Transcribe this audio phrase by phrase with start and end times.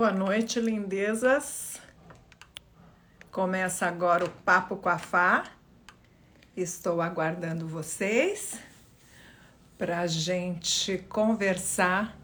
[0.00, 1.78] Boa noite, lindezas.
[3.30, 5.44] Começa agora o Papo com a Fá.
[6.56, 8.58] Estou aguardando vocês
[9.76, 12.16] para a gente conversar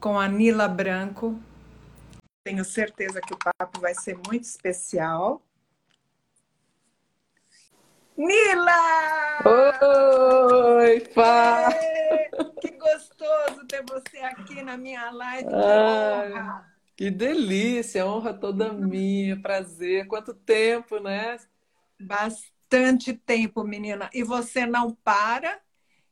[0.00, 1.40] com a Nila Branco.
[2.42, 5.40] Tenho certeza que o papo vai ser muito especial.
[8.16, 9.44] Nila!
[10.80, 11.68] Oi, Fá!
[12.60, 15.48] Que gostoso ter você aqui na minha live.
[15.48, 16.78] Que honra!
[16.96, 20.08] Que delícia, honra toda minha, prazer.
[20.08, 21.38] Quanto tempo, né?
[22.00, 24.10] Bastante tempo, menina.
[24.12, 25.60] E você não para.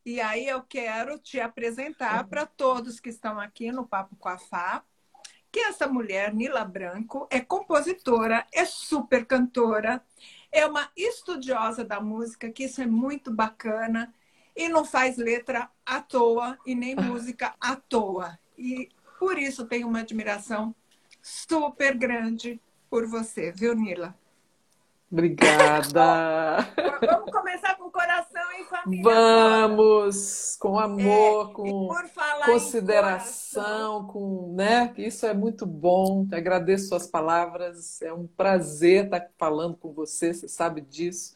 [0.04, 4.38] E aí eu quero te apresentar para todos que estão aqui no Papo com a
[4.38, 4.84] Fá,
[5.50, 10.00] que essa mulher, Nila Branco, é compositora, é super cantora,
[10.52, 14.14] é uma estudiosa da música, que isso é muito bacana,
[14.56, 18.38] e não faz letra à toa e nem música à toa.
[18.56, 18.88] E
[19.18, 20.74] por isso tenho uma admiração
[21.20, 24.14] super grande por você, viu, Nila?
[25.10, 26.66] Obrigada.
[27.00, 29.04] Vamos começar com o coração em família.
[29.04, 34.92] Vamos, com amor, É, com e consideração, com, né?
[34.96, 36.26] Isso é muito bom.
[36.32, 38.02] Agradeço suas palavras.
[38.02, 41.35] É um prazer estar falando com você, você sabe disso.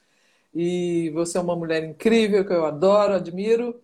[0.55, 3.81] E você é uma mulher incrível que eu adoro, admiro.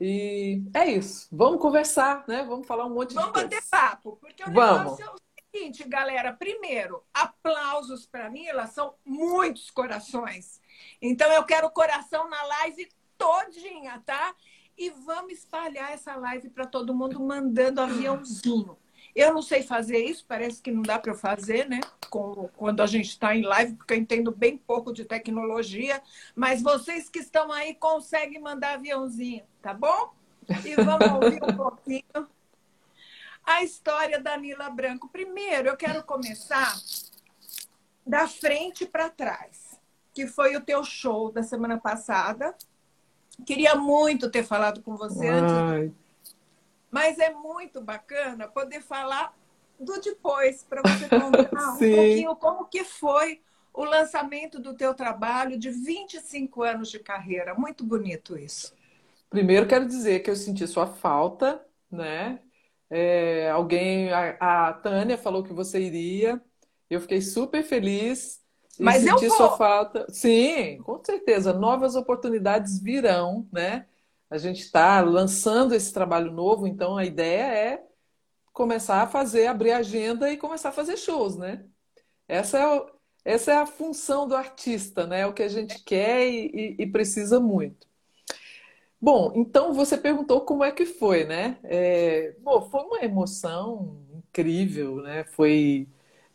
[0.00, 1.28] E é isso.
[1.32, 2.44] Vamos conversar, né?
[2.44, 3.66] Vamos falar um monte Vamos de bater coisa.
[3.70, 4.78] papo, porque o Vamos.
[4.92, 5.16] negócio é o
[5.52, 6.32] seguinte, galera.
[6.32, 10.60] Primeiro, aplausos para mim, elas são muitos corações.
[11.02, 14.34] Então eu quero coração na live todinha, tá?
[14.76, 18.76] E vamos espalhar essa live para todo mundo mandando aviãozinho.
[19.20, 21.80] Eu não sei fazer isso, parece que não dá para fazer, né?
[22.08, 26.00] Com- quando a gente está em live, porque eu entendo bem pouco de tecnologia.
[26.36, 30.12] Mas vocês que estão aí conseguem mandar aviãozinho, tá bom?
[30.64, 32.28] E vamos ouvir um pouquinho
[33.44, 35.08] a história da Nila Branco.
[35.08, 36.76] Primeiro, eu quero começar
[38.06, 39.80] da frente para trás,
[40.14, 42.54] que foi o teu show da semana passada.
[43.44, 45.92] Queria muito ter falado com você antes, Ai,
[46.90, 49.34] mas é muito bacana poder falar
[49.78, 53.40] do depois, para você contar um pouquinho como que foi
[53.72, 57.54] o lançamento do teu trabalho de 25 anos de carreira.
[57.54, 58.74] Muito bonito isso.
[59.30, 62.40] Primeiro quero dizer que eu senti sua falta, né?
[62.90, 66.42] É, alguém, a, a Tânia falou que você iria.
[66.88, 68.40] Eu fiquei super feliz
[68.80, 69.36] Mas eu senti vou.
[69.36, 70.06] sua falta.
[70.10, 71.52] Sim, com certeza.
[71.52, 73.86] Novas oportunidades virão, né?
[74.30, 77.42] A gente está lançando esse trabalho novo, então a ideia
[77.76, 77.86] é
[78.52, 81.66] começar a fazer, abrir a agenda e começar a fazer shows, né?
[82.28, 82.90] Essa é, o-
[83.24, 85.20] essa é a função do artista, né?
[85.22, 87.86] É o que a gente quer e, e- e precisa muito.
[89.00, 91.58] Bom, então você perguntou como é que foi, né?
[91.64, 95.22] É, bom, foi uma emoção incrível, né?
[95.24, 95.86] Foi,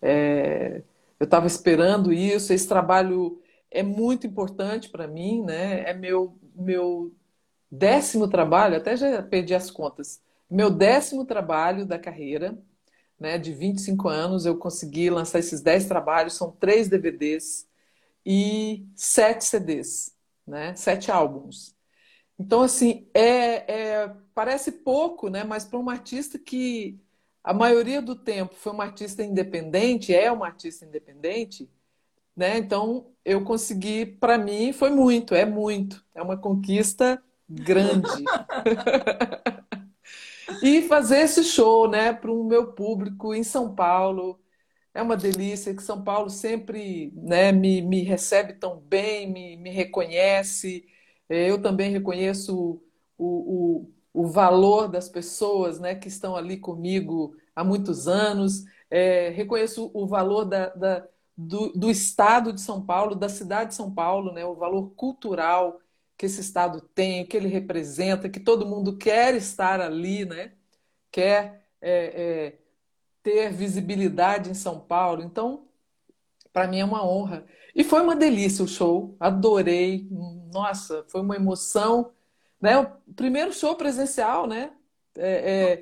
[0.02, 0.82] é,
[1.20, 2.54] eu estava esperando isso.
[2.54, 5.82] Esse trabalho é muito importante para mim, né?
[5.90, 7.12] É meu meu
[7.78, 10.22] décimo trabalho, até já perdi as contas.
[10.50, 12.58] Meu décimo trabalho da carreira,
[13.20, 13.38] né?
[13.38, 17.68] De 25 anos, eu consegui lançar esses 10 trabalhos, são três DVDs
[18.26, 20.16] e sete CDs,
[20.48, 20.76] né?
[20.76, 21.76] Sete álbuns.
[22.40, 25.44] Então, assim, é, é- parece pouco, né?
[25.44, 27.00] Mas para um artista que
[27.44, 31.70] a maioria do tempo foi um artista independente, é um artista independente,
[32.36, 32.58] né?
[32.58, 36.04] Então, eu consegui, para mim, foi muito, é muito.
[36.16, 37.22] É uma conquista
[37.56, 38.34] grande.
[40.62, 44.40] E fazer esse show, né, para o meu público em São Paulo.
[44.94, 49.70] É uma delícia, que São Paulo sempre, né, me, me recebe tão bem, me, me
[49.72, 50.86] reconhece.
[51.30, 52.82] Eu também reconheço
[53.18, 58.64] o, o, o valor das pessoas, né, que estão ali comigo há muitos anos.
[58.90, 63.76] É, reconheço o valor da, da- do, do estado de São Paulo, da cidade de
[63.76, 65.80] São Paulo, né, o valor cultural
[66.24, 70.54] que esse estado tem, que ele representa, que todo mundo quer estar ali, né?
[71.12, 72.60] Quer é, é,
[73.22, 75.22] ter visibilidade em São Paulo.
[75.22, 75.68] Então,
[76.54, 77.46] para mim é uma honra.
[77.76, 80.08] E foi uma delícia o show, adorei.
[80.54, 82.14] Nossa, foi uma emoção,
[82.62, 82.78] né?
[82.78, 84.72] O primeiro show presencial, né?
[85.18, 85.82] É,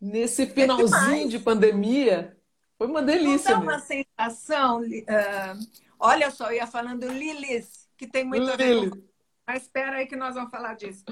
[0.00, 2.36] nesse finalzinho de pandemia,
[2.76, 5.56] foi uma Não delícia dá uma sensação, ah,
[6.00, 9.11] olha só, eu ia falando Lilis, que tem muito a ver com
[9.46, 11.04] Mas espera aí que nós vamos falar disso.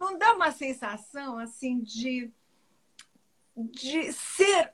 [0.00, 2.30] Não dá uma sensação assim de,
[3.56, 4.72] de ser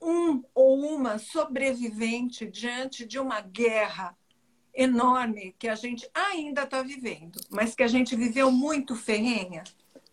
[0.00, 4.16] um ou uma sobrevivente diante de uma guerra
[4.74, 9.64] enorme que a gente ainda está vivendo, mas que a gente viveu muito ferrenha?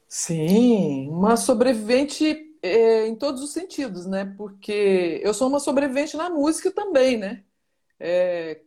[0.07, 4.33] Sim, uma sobrevivente é, em todos os sentidos, né?
[4.38, 7.44] Porque eu sou uma sobrevivente na música também, né?
[8.00, 8.62] É,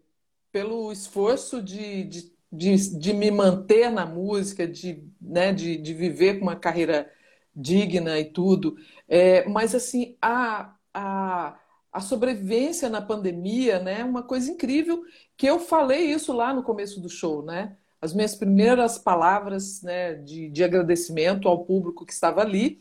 [0.53, 6.39] pelo esforço de, de, de, de, me manter na música, de, né, de, de viver
[6.39, 7.11] com uma carreira
[7.55, 8.77] digna e tudo.
[9.09, 11.59] É, mas, assim, a, a,
[11.93, 14.01] a sobrevivência na pandemia, né?
[14.01, 15.03] É uma coisa incrível
[15.37, 17.77] que eu falei isso lá no começo do show, né?
[18.01, 22.79] As minhas primeiras palavras né, de, de agradecimento ao público que estava ali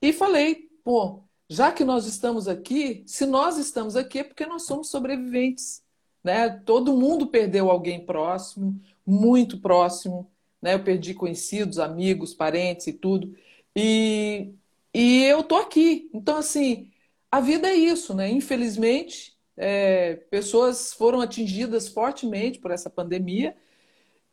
[0.00, 4.64] e falei, pô, já que nós estamos aqui, se nós estamos aqui é porque nós
[4.64, 5.82] somos sobreviventes.
[6.22, 6.50] Né?
[6.50, 10.30] Todo mundo perdeu alguém próximo, muito próximo.
[10.62, 10.74] Né?
[10.74, 13.34] Eu perdi conhecidos, amigos, parentes e tudo.
[13.76, 14.52] E,
[14.94, 16.10] e eu tô aqui.
[16.14, 16.90] Então, assim,
[17.30, 18.30] a vida é isso, né?
[18.30, 23.56] Infelizmente, é, pessoas foram atingidas fortemente por essa pandemia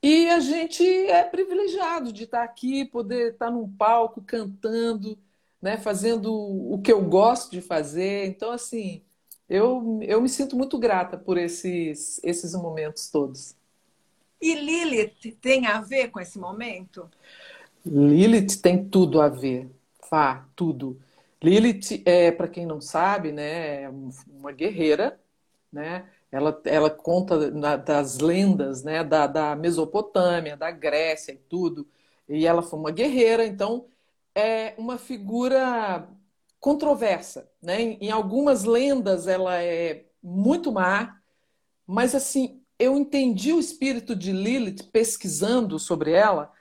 [0.02, 5.18] e a gente é privilegiado de estar aqui, poder estar num palco cantando,
[5.62, 8.28] né, fazendo o que eu gosto de fazer.
[8.28, 9.04] Então, assim,
[9.50, 13.56] eu, eu me sinto muito grata por esses, esses momentos todos.
[14.42, 17.10] E Lilith tem a ver com esse momento?
[17.86, 19.70] Lilith tem tudo a ver,
[20.10, 21.00] Fá, tudo.
[21.42, 23.92] Lilith, é, para quem não sabe, né, é
[24.28, 25.20] uma guerreira,
[25.72, 26.10] né?
[26.32, 31.88] Ela, ela conta na, das lendas né, da, da Mesopotâmia, da Grécia e tudo.
[32.28, 33.86] E ela foi uma guerreira, então
[34.34, 36.08] é uma figura
[36.60, 37.50] controversa.
[37.62, 37.82] Né?
[37.82, 41.22] Em, em algumas lendas ela é muito má,
[41.88, 46.52] mas assim, eu entendi o espírito de Lilith pesquisando sobre ela.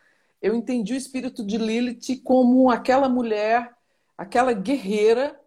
[0.40, 3.74] Eu entendi o espírito de Lilith como aquela mulher,
[4.16, 5.40] aquela guerreira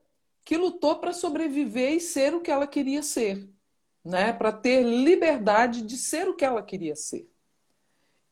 [0.43, 3.49] que lutou para sobreviver e ser o que ela queria ser
[4.07, 7.29] né, para ter liberdade de ser o que ela queria ser.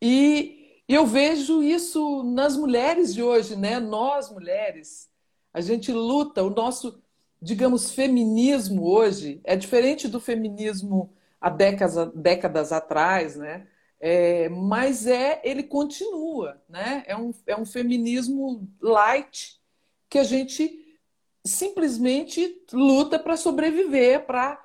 [0.02, 3.80] E eu vejo isso nas mulheres de hoje, né?
[3.80, 5.10] Nós mulheres,
[5.54, 7.02] a gente luta, o nosso,
[7.42, 11.14] digamos, feminismo hoje é diferente do feminismo
[11.46, 13.68] há décadas, décadas atrás, né?
[14.00, 17.04] É, mas é, ele continua, né?
[17.06, 19.62] É um, é um feminismo light
[20.10, 21.00] que a gente
[21.44, 24.60] simplesmente luta para sobreviver, para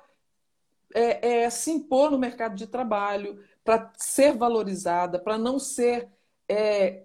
[0.91, 6.09] é, é, se impor no mercado de trabalho, para ser valorizada, para não ser
[6.49, 7.03] é,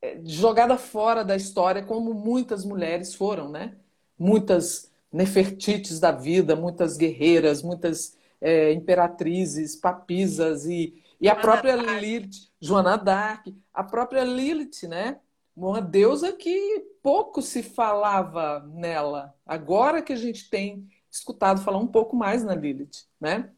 [0.00, 3.76] é, jogada fora da história, como muitas mulheres foram, né?
[4.18, 12.50] Muitas Nefertites da vida, muitas guerreiras, muitas é, imperatrizes, papisas e, e a própria Lilith,
[12.60, 15.20] Joana d'Arc, a própria Lilith, né?
[15.54, 19.34] Uma deusa que pouco se falava nela.
[19.44, 23.50] Agora que a gente tem escutado falar um pouco mais na Lilith, né?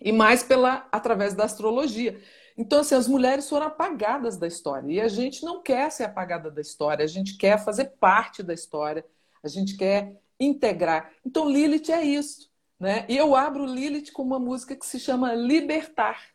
[0.00, 2.20] E mais pela através da astrologia.
[2.56, 4.90] Então, assim, as mulheres foram apagadas da história.
[4.90, 8.52] E a gente não quer ser apagada da história, a gente quer fazer parte da
[8.52, 9.04] história,
[9.42, 11.12] a gente quer integrar.
[11.24, 12.49] Então, Lilith é isso.
[12.80, 13.04] Né?
[13.10, 16.30] E eu abro Lilith com uma música que se chama Libertar.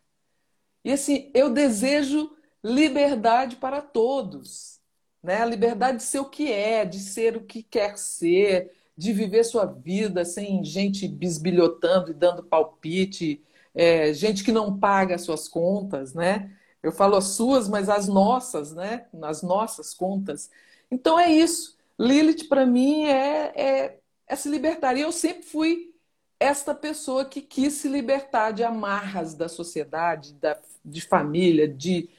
[0.84, 2.32] E assim, eu desejo
[2.64, 4.80] liberdade para todos.
[5.24, 5.42] Né?
[5.42, 9.44] A liberdade de ser o que é, de ser o que quer ser, de viver
[9.44, 13.44] sua vida sem gente bisbilhotando e dando palpite,
[13.74, 16.56] é, gente que não paga as suas contas, né?
[16.82, 19.08] Eu falo as suas, mas as nossas, né?
[19.12, 20.50] Nas nossas contas.
[20.90, 21.76] Então é isso.
[22.00, 24.96] Lilith, para mim, é, é, é se libertar.
[24.96, 25.95] E eu sempre fui
[26.40, 32.10] esta pessoa que quis se libertar de amarras da sociedade, da, de família, de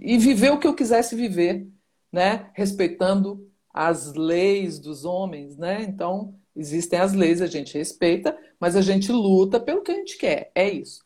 [0.00, 1.66] e viver o que eu quisesse viver,
[2.10, 2.50] né?
[2.54, 5.82] Respeitando as leis dos homens, né?
[5.82, 10.18] Então, existem as leis, a gente respeita, mas a gente luta pelo que a gente
[10.18, 10.50] quer.
[10.54, 11.02] É isso.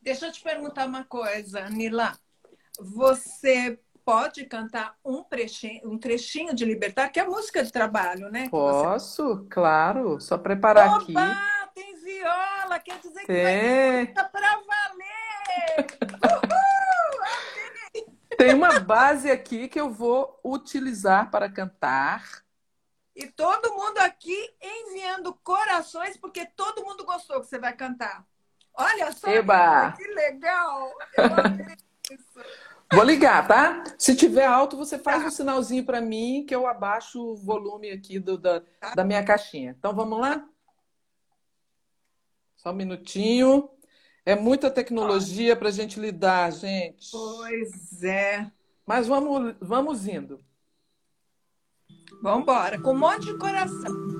[0.00, 2.18] Deixa eu te perguntar uma coisa, Nila.
[2.80, 8.48] Você pode cantar um trechinho, um trechinho de Libertar, que é música de trabalho, né?
[8.48, 9.48] Posso, você...
[9.48, 10.20] claro.
[10.20, 11.14] Só preparar Opa, aqui.
[11.74, 15.86] tem viola, quer dizer que vai para valer!
[16.24, 16.62] Uhul!
[18.36, 22.42] Tem uma base aqui que eu vou utilizar para cantar.
[23.14, 28.24] E todo mundo aqui enviando corações, porque todo mundo gostou que você vai cantar.
[28.74, 29.92] Olha só Eba.
[29.92, 30.90] que legal!
[32.92, 33.82] Vou ligar, tá?
[33.98, 35.28] Se tiver alto, você faz tá.
[35.28, 38.94] um sinalzinho para mim que eu abaixo o volume aqui do, da, tá.
[38.94, 39.74] da minha caixinha.
[39.78, 40.46] Então vamos lá?
[42.56, 43.68] Só um minutinho.
[44.24, 47.10] É muita tecnologia para a gente lidar, gente.
[47.10, 48.50] Pois é.
[48.86, 50.38] Mas vamos, vamos indo.
[52.22, 54.12] Vamos embora, com um monte de coração.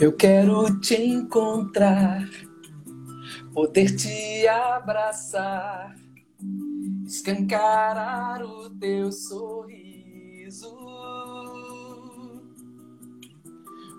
[0.00, 2.28] Eu quero te encontrar,
[3.52, 5.94] poder te abraçar
[7.10, 10.70] escancarar o teu sorriso.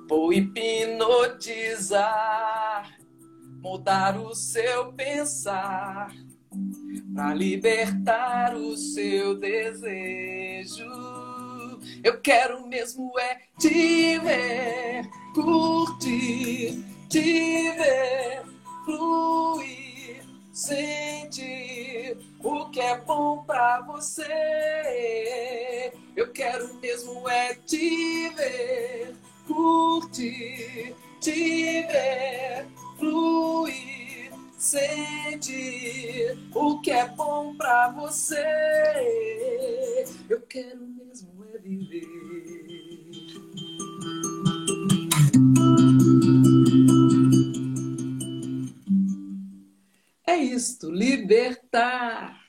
[0.07, 1.67] Vou hipnotizar,
[3.61, 6.13] mudar o seu pensar,
[7.13, 10.89] para libertar o seu desejo.
[12.03, 18.50] Eu quero mesmo é te ver, curtir, te ver,
[18.91, 24.27] fluir, sentir o que é bom pra você.
[26.15, 29.15] Eu quero mesmo é te ver,
[29.47, 32.67] curtir, te ver,
[32.97, 38.45] fluir, sentir o que é bom pra você.
[40.29, 42.30] Eu quero mesmo é viver.
[50.31, 52.39] É isto, libertar.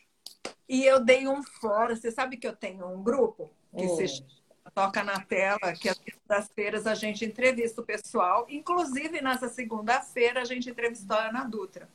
[0.68, 1.96] E eu dei um fora.
[1.96, 3.96] Você sabe que eu tenho um grupo que Oh.
[3.96, 4.24] se
[4.72, 8.46] toca na tela, que às segundas-feiras a gente entrevista o pessoal.
[8.48, 11.88] Inclusive, nessa segunda-feira, a gente entrevistou a Ana Dutra.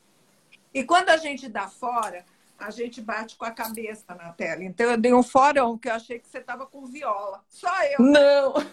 [0.74, 2.26] E quando a gente dá fora,
[2.60, 4.66] a gente bate com a cabeça na tela.
[4.66, 7.42] Então, eu dei um forão, que eu achei que você estava com viola.
[7.48, 8.00] Só eu.
[8.00, 8.54] Não!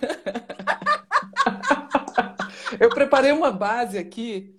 [2.81, 4.57] Eu preparei uma base aqui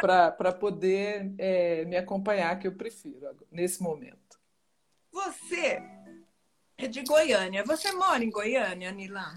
[0.00, 4.38] para poder é, me acompanhar, que eu prefiro nesse momento.
[5.12, 5.82] Você
[6.76, 7.64] é de Goiânia.
[7.64, 9.34] Você mora em Goiânia, Nilá?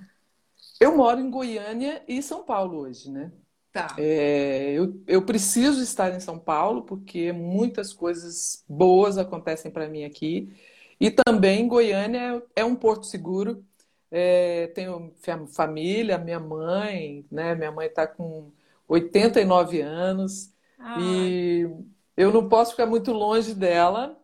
[0.79, 3.31] Eu moro em Goiânia e São Paulo hoje, né?
[3.71, 3.95] Tá.
[3.97, 10.03] É, eu, eu preciso estar em São Paulo porque muitas coisas boas acontecem para mim
[10.03, 10.53] aqui.
[10.99, 13.63] E também Goiânia é um porto seguro.
[14.11, 17.55] É, tenho fa- família, minha mãe, né?
[17.55, 18.51] Minha mãe está com
[18.89, 21.69] 89 anos Ai, e
[22.17, 24.19] eu não posso ficar muito longe dela,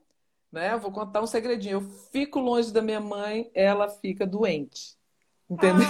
[0.51, 0.75] né?
[0.75, 1.74] Vou contar um segredinho.
[1.74, 1.81] Eu
[2.12, 4.98] fico longe da minha mãe, ela fica doente.
[5.50, 5.86] Entendeu?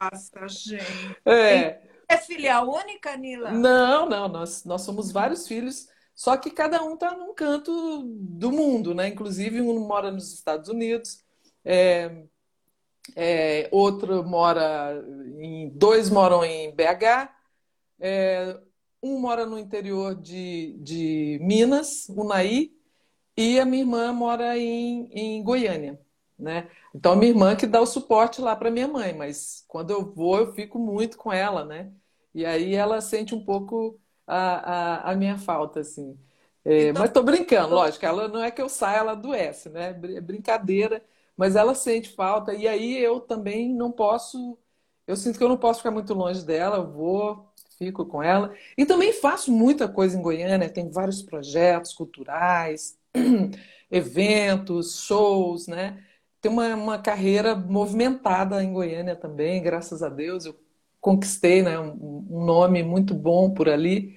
[0.00, 1.16] nossa, gente.
[1.26, 1.92] É.
[2.08, 3.52] É filha única, Nila?
[3.52, 8.52] Não, não, nós, nós somos vários filhos, só que cada um está num canto do
[8.52, 9.08] mundo, né?
[9.08, 11.24] Inclusive, um mora nos Estados Unidos,
[11.64, 12.24] é,
[13.16, 15.02] é, outro mora
[15.38, 15.70] em.
[15.70, 17.34] Dois moram em BH,
[18.00, 18.58] é,
[19.02, 22.70] um mora no interior de, de Minas, Unai,
[23.36, 26.00] e a minha irmã mora em, em Goiânia,
[26.38, 26.70] né?
[26.94, 30.04] Então, a minha irmã que dá o suporte lá para minha mãe, mas quando eu
[30.14, 31.92] vou, eu fico muito com ela, né?
[32.34, 36.18] E aí ela sente um pouco a, a, a minha falta, assim.
[36.64, 39.90] É, Então, mas tô brincando, lógico, ela não é que eu saia, ela adoece, né?
[39.90, 41.04] É brincadeira,
[41.42, 44.56] mas ela sente falta, e aí eu também não posso,
[45.08, 48.54] eu sinto que eu não posso ficar muito longe dela, eu vou, fico com ela.
[48.78, 52.96] E também faço muita coisa em Goiânia, tem vários projetos culturais,
[53.90, 56.00] eventos, shows, né?
[56.40, 60.44] Tem uma, uma carreira movimentada em Goiânia também, graças a Deus.
[60.46, 60.54] Eu
[61.00, 64.16] conquistei, né, um, um nome muito bom por ali.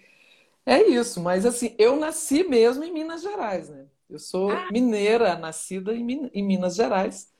[0.63, 3.87] É isso, mas assim, eu nasci mesmo em Minas Gerais, né?
[4.09, 4.69] Eu sou Ah.
[4.71, 7.33] mineira, nascida em, Min- em Minas Gerais.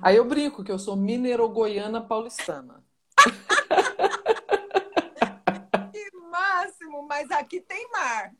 [0.00, 2.82] Aí eu brinco que eu sou mineiro-goiana paulistana.
[5.92, 8.32] que máximo, mas aqui tem mar.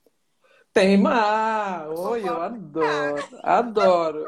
[0.72, 1.88] Tem mar!
[1.90, 4.26] Oi, eu adoro, adoro.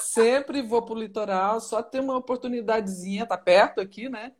[0.00, 4.32] Sempre vou pro litoral, só ter uma oportunidadezinha, tá perto aqui, né?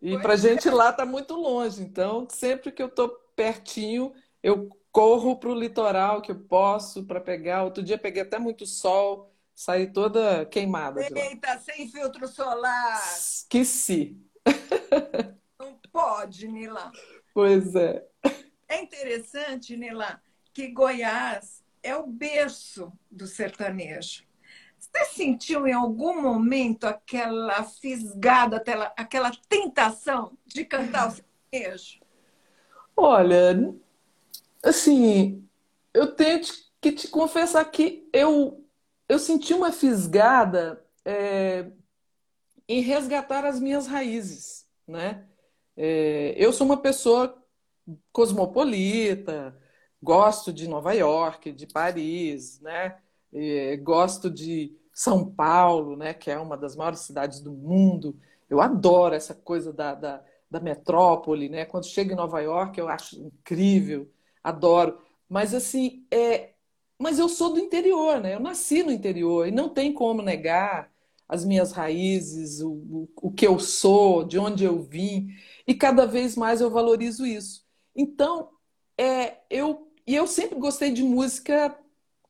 [0.00, 4.12] E Pois pra gente ir lá tá muito longe, então sempre que eu tô pertinho,
[4.42, 7.64] eu corro pro litoral que eu posso para pegar.
[7.64, 11.02] Outro dia peguei até muito sol, saí toda queimada.
[11.02, 12.98] Eita, sem filtro solar.
[13.14, 14.18] Esqueci.
[15.60, 16.90] Não pode, Nila.
[17.34, 18.06] Pois é.
[18.66, 20.18] É interessante, Nila,
[20.54, 24.24] que Goiás é o berço do sertanejo.
[24.78, 32.00] Você sentiu em algum momento aquela fisgada, aquela, aquela tentação de cantar o sertanejo?
[32.96, 33.76] Olha,
[34.68, 35.48] assim,
[35.94, 38.64] eu tenho te- que te confessar que eu,
[39.08, 41.70] eu senti uma fisgada é,
[42.68, 45.26] em resgatar as minhas raízes, né?
[45.76, 47.42] É, eu sou uma pessoa
[48.12, 49.56] cosmopolita,
[50.02, 52.98] gosto de Nova York, de Paris, né?
[53.32, 56.14] É, gosto de São Paulo, né?
[56.14, 58.16] Que é uma das maiores cidades do mundo.
[58.50, 61.64] Eu adoro essa coisa da, da, da metrópole, né?
[61.66, 64.10] Quando chego em Nova York, eu acho incrível,
[64.46, 64.98] adoro.
[65.28, 66.52] Mas assim, é,
[66.98, 68.34] mas eu sou do interior, né?
[68.34, 70.92] Eu nasci no interior e não tem como negar
[71.28, 75.28] as minhas raízes, o, o, o que eu sou, de onde eu vim,
[75.66, 77.66] e cada vez mais eu valorizo isso.
[77.94, 78.50] Então,
[78.96, 81.76] é, eu e eu sempre gostei de música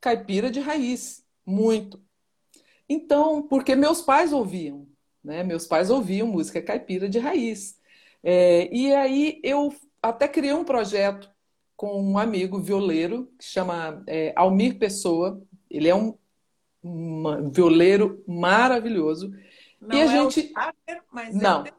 [0.01, 2.03] caipira de raiz, muito.
[2.89, 4.89] Então, porque meus pais ouviam,
[5.23, 5.43] né?
[5.45, 7.79] Meus pais ouviam música caipira de raiz.
[8.23, 11.31] É, e aí eu até criei um projeto
[11.77, 15.41] com um amigo violeiro que chama é, Almir Pessoa.
[15.71, 16.17] Ele é um,
[16.83, 19.31] um violeiro maravilhoso.
[19.81, 20.53] Não e a é gente
[21.13, 21.73] mas é não é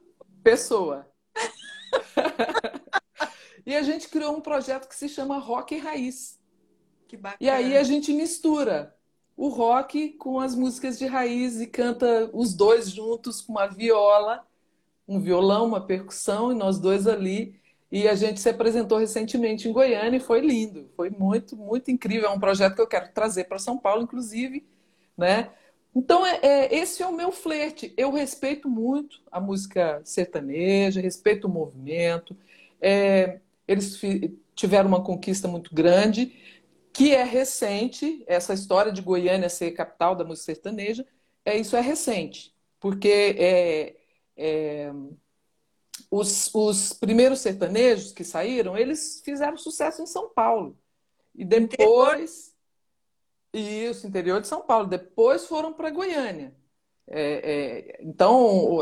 [0.43, 1.07] pessoa.
[3.65, 6.39] e a gente criou um projeto que se chama Rock e Raiz.
[7.07, 7.37] Que bacana.
[7.39, 8.95] E aí a gente mistura
[9.35, 14.43] o rock com as músicas de raiz e canta os dois juntos com uma viola,
[15.07, 17.59] um violão, uma percussão e nós dois ali.
[17.91, 22.29] E a gente se apresentou recentemente em Goiânia e foi lindo, foi muito, muito incrível.
[22.29, 24.65] É um projeto que eu quero trazer para São Paulo, inclusive,
[25.17, 25.51] né?
[25.95, 27.93] Então, é, é, esse é o meu flerte.
[27.97, 32.35] Eu respeito muito a música sertaneja, respeito o movimento.
[32.81, 33.99] É, eles
[34.53, 36.33] tiveram uma conquista muito grande
[36.97, 41.05] que é recente, essa história de Goiânia ser capital da música sertaneja,
[41.45, 43.95] é, isso é recente, porque é,
[44.35, 44.91] é,
[46.09, 50.77] os, os primeiros sertanejos que saíram, eles fizeram sucesso em São Paulo.
[51.35, 52.55] E depois.
[53.53, 54.87] Isso, interior de São Paulo.
[54.87, 56.55] Depois foram para Goiânia.
[57.07, 58.79] É, é, então,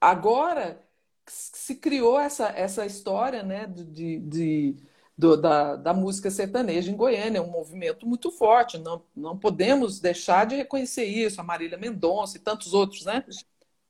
[0.00, 0.82] agora
[1.26, 4.76] se criou essa, essa história né, de, de
[5.18, 9.98] do, da, da música sertaneja em Goiânia, é um movimento muito forte, não, não podemos
[9.98, 13.24] deixar de reconhecer isso, a Marília Mendonça e tantos outros, né?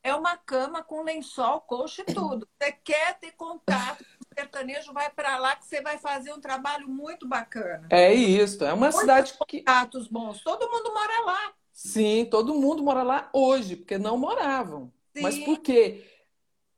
[0.08, 2.48] É uma cama com lençol, coxa e tudo.
[2.60, 6.40] Você quer ter contato com o sertanejo, vai para lá que você vai fazer um
[6.40, 7.86] trabalho muito bacana.
[7.90, 9.58] É isso, é uma Muitos cidade que...
[9.58, 11.52] contatos bons, todo mundo mora lá.
[11.72, 14.92] Sim, todo mundo mora lá hoje, porque não moravam.
[15.14, 15.22] Sim.
[15.22, 16.04] Mas por quê?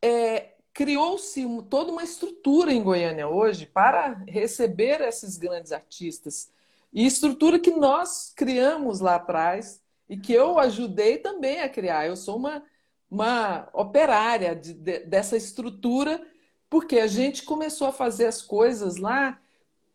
[0.03, 6.51] É, criou-se toda uma estrutura em Goiânia hoje para receber esses grandes artistas.
[6.93, 12.07] E estrutura que nós criamos lá atrás e que eu ajudei também a criar.
[12.07, 12.63] Eu sou uma,
[13.11, 16.25] uma operária de, de, dessa estrutura,
[16.69, 19.41] porque a gente começou a fazer as coisas lá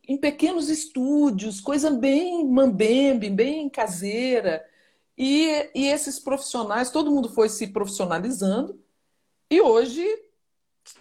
[0.07, 4.63] em pequenos estúdios, coisa bem mambembe, bem caseira.
[5.17, 8.79] E, e esses profissionais, todo mundo foi se profissionalizando.
[9.49, 10.05] E hoje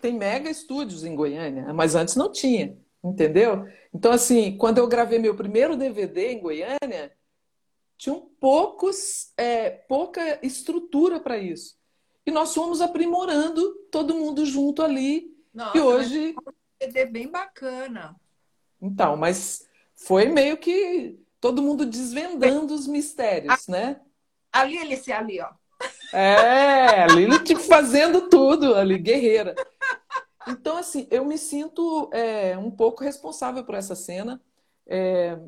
[0.00, 3.66] tem mega estúdios em Goiânia, mas antes não tinha, entendeu?
[3.92, 7.12] Então, assim, quando eu gravei meu primeiro DVD em Goiânia,
[7.98, 11.77] tinham poucos, é, pouca estrutura para isso.
[12.26, 15.37] E nós fomos aprimorando todo mundo junto ali.
[15.52, 16.34] Nossa, e hoje.
[16.46, 18.16] um DVD bem bacana.
[18.80, 24.00] Então, mas foi meio que todo mundo desvendando os mistérios, né?
[24.52, 25.50] A Lilice ali, ó.
[26.12, 29.54] É, Lili tipo, fazendo tudo ali, guerreira.
[30.46, 34.40] Então, assim, eu me sinto é, um pouco responsável por essa cena.
[34.87, 35.38] É,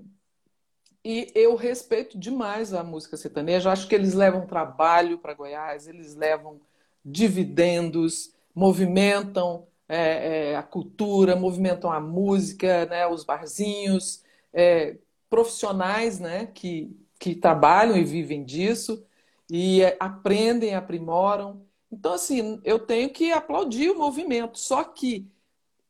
[1.09, 3.71] e eu respeito demais a música sertaneja.
[3.71, 6.61] Acho que eles levam trabalho para Goiás, eles levam
[7.05, 14.97] dividendos, movimentam é, é, a cultura, movimentam a música, né, os barzinhos, é,
[15.31, 16.91] profissionais né, que,
[17.21, 19.07] que trabalham e vivem disso
[19.49, 21.65] e é, aprendem, aprimoram.
[21.89, 25.31] Então, assim, eu tenho que aplaudir o movimento, só que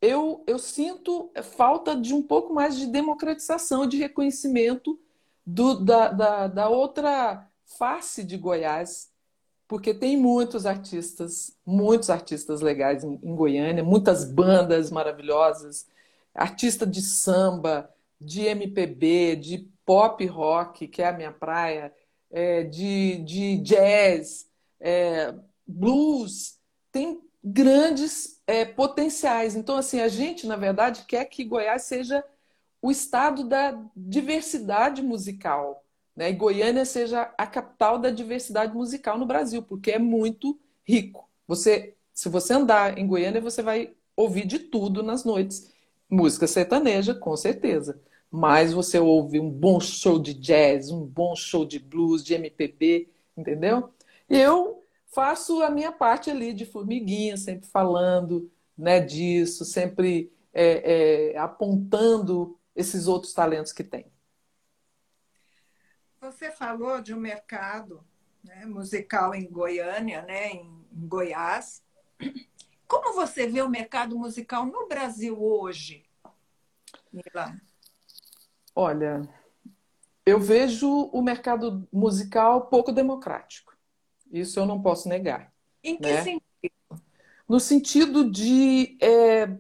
[0.03, 5.01] eu, eu sinto falta de um pouco mais de democratização, de reconhecimento
[5.47, 9.11] do, da, da, da outra face de Goiás,
[9.69, 15.87] porque tem muitos artistas, muitos artistas legais em, em Goiânia, muitas bandas maravilhosas,
[16.35, 17.89] artista de samba,
[18.21, 21.93] de MPB, de pop rock, que é a minha praia,
[22.31, 24.49] é, de, de jazz,
[24.81, 25.35] é,
[25.67, 26.59] blues,
[26.91, 29.55] tem grandes é, potenciais.
[29.55, 32.25] Então, assim, a gente, na verdade, quer que Goiás seja
[32.81, 35.85] o estado da diversidade musical.
[36.15, 36.31] Né?
[36.31, 41.29] E Goiânia seja a capital da diversidade musical no Brasil, porque é muito rico.
[41.47, 45.71] Você, se você andar em Goiânia, você vai ouvir de tudo nas noites.
[46.09, 48.01] Música sertaneja, com certeza.
[48.31, 53.09] Mas você ouve um bom show de jazz, um bom show de blues, de MPB,
[53.37, 53.91] entendeu?
[54.29, 61.39] Eu faço a minha parte ali de formiguinha, sempre falando né, disso, sempre é, é,
[61.39, 64.13] apontando esses outros talentos que tem.
[66.21, 68.05] Você falou de um mercado
[68.45, 71.83] né, musical em Goiânia, né, em, Goiás.
[72.87, 76.05] Como você vê o mercado musical no Brasil hoje,
[77.13, 77.61] Mila?
[78.75, 79.29] Olha,
[80.25, 83.77] eu vejo o mercado musical pouco democrático.
[84.31, 85.53] Isso eu não posso negar.
[85.83, 86.23] Em que né?
[86.23, 87.03] sentido?
[87.49, 89.57] No sentido de, é,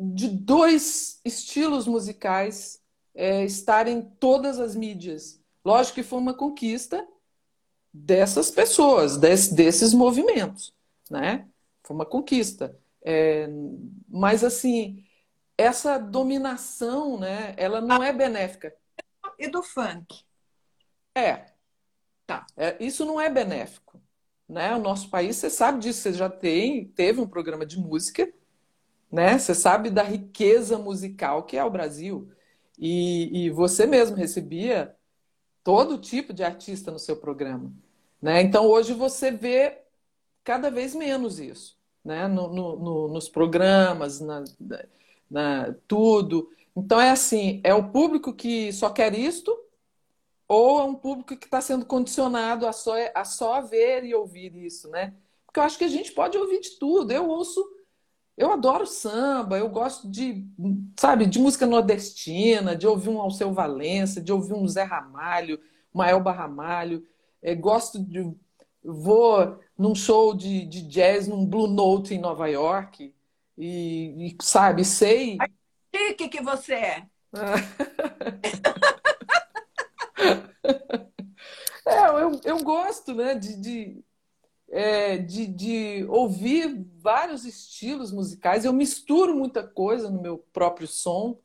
[0.00, 2.82] de dois estilos musicais
[3.14, 5.38] é, estar em todas as mídias.
[5.62, 7.06] Lógico que foi uma conquista
[7.92, 10.74] dessas pessoas, desse, desses movimentos,
[11.10, 11.46] né?
[11.82, 12.74] Foi uma conquista.
[13.02, 13.46] É,
[14.08, 15.04] mas assim,
[15.58, 17.54] essa dominação, né?
[17.58, 18.74] Ela não é benéfica.
[19.38, 20.24] E do funk?
[21.14, 21.52] É.
[22.26, 22.46] Tá.
[22.56, 24.00] É, isso não é benéfico,
[24.48, 24.74] né?
[24.74, 28.32] O nosso país, você sabe disso, você já tem, teve um programa de música,
[29.10, 29.38] né?
[29.38, 32.30] Você sabe da riqueza musical que é o Brasil.
[32.78, 34.94] E, e você mesmo recebia
[35.62, 37.72] todo tipo de artista no seu programa.
[38.22, 38.40] Né?
[38.42, 39.82] Então, hoje você vê
[40.44, 41.78] cada vez menos isso.
[42.04, 42.26] Né?
[42.28, 44.44] No, no, no, nos programas, na,
[45.30, 46.50] na, tudo.
[46.74, 49.56] Então, é assim: é o público que só quer isto,
[50.48, 54.56] ou é um público que está sendo condicionado a só, a só ver e ouvir
[54.56, 55.14] isso, né?
[55.46, 57.12] Porque eu acho que a gente pode ouvir de tudo.
[57.12, 57.60] Eu ouço
[58.40, 60.46] eu adoro samba, eu gosto de,
[60.98, 65.60] sabe, de música nordestina, de ouvir um Alceu Valença, de ouvir um Zé Ramalho,
[65.94, 67.06] um Elba Ramalho.
[67.42, 68.34] É, gosto de.
[68.82, 73.14] Vou num show de, de jazz, num Blue Note em Nova York,
[73.58, 75.36] e, e sabe, sei.
[75.36, 75.40] O
[76.16, 77.06] que, que você é?
[81.86, 84.02] é, eu, eu gosto, né, de, de
[84.70, 88.64] é, de, de ouvir vários estilos musicais.
[88.64, 91.38] Eu misturo muita coisa no meu próprio som.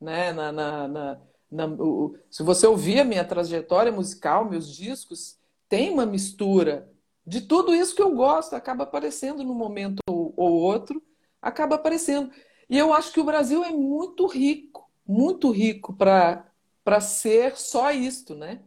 [0.00, 0.32] Né?
[0.32, 1.20] Na, na, na,
[1.50, 6.90] na o, se você ouvir a minha trajetória musical, meus discos, tem uma mistura
[7.26, 11.02] de tudo isso que eu gosto, acaba aparecendo num momento ou, ou outro,
[11.40, 12.30] acaba aparecendo.
[12.68, 18.34] E eu acho que o Brasil é muito rico, muito rico para ser só isto,
[18.34, 18.62] né?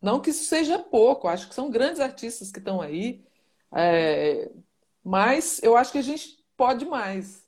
[0.00, 3.25] Não que isso seja pouco, acho que são grandes artistas que estão aí,
[3.76, 4.50] é,
[5.04, 7.46] mas eu acho que a gente pode mais.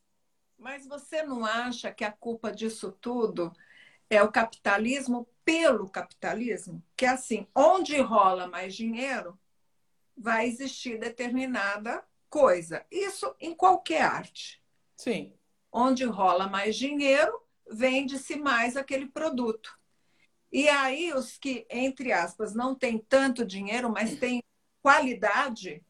[0.58, 3.52] Mas você não acha que a culpa disso tudo
[4.10, 6.82] é o capitalismo pelo capitalismo?
[6.96, 9.38] Que é assim, onde rola mais dinheiro,
[10.16, 12.84] vai existir determinada coisa.
[12.90, 14.62] Isso em qualquer arte.
[14.96, 15.32] Sim.
[15.72, 19.78] Onde rola mais dinheiro, vende-se mais aquele produto.
[20.50, 24.42] E aí, os que, entre aspas, não têm tanto dinheiro, mas têm
[24.82, 25.84] qualidade,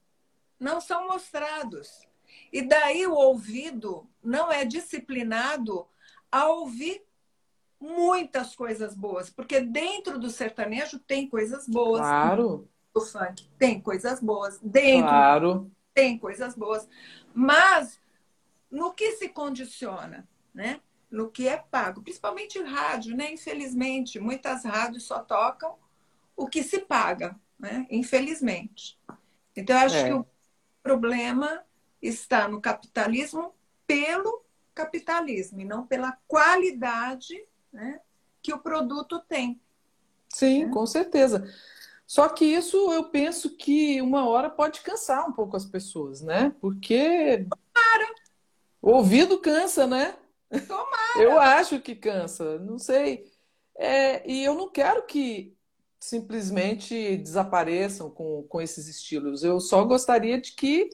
[0.59, 2.07] não são mostrados.
[2.53, 5.87] E daí o ouvido não é disciplinado
[6.31, 7.03] a ouvir
[7.81, 12.01] muitas coisas boas, porque dentro do sertanejo tem coisas boas.
[12.01, 12.69] Claro.
[12.95, 14.59] Do funk tem coisas boas.
[14.61, 15.71] Dentro claro.
[15.95, 16.89] tem coisas boas.
[17.33, 18.01] Mas
[18.71, 20.81] no que se condiciona, né?
[21.11, 23.33] No que é pago, principalmente rádio, né?
[23.33, 25.77] Infelizmente, muitas rádios só tocam
[26.37, 27.87] o que se paga, né?
[27.91, 28.99] Infelizmente.
[29.57, 30.05] Então, eu acho é.
[30.05, 30.27] que o
[30.89, 31.63] problema
[32.01, 33.55] está no capitalismo
[33.87, 34.43] pelo
[34.75, 38.01] capitalismo e não pela qualidade né,
[38.41, 39.61] que o produto tem.
[40.31, 40.73] Sim, né?
[40.73, 41.47] com certeza.
[42.07, 46.55] Só que isso eu penso que uma hora pode cansar um pouco as pessoas, né?
[46.59, 47.45] Porque.
[47.45, 48.15] Tomara.
[48.81, 50.17] O ouvido cansa, né?
[50.67, 51.23] Tomara.
[51.23, 53.31] Eu acho que cansa, não sei.
[53.77, 55.55] É, e eu não quero que
[56.01, 59.43] simplesmente desapareçam com, com esses estilos.
[59.43, 60.91] Eu só gostaria de que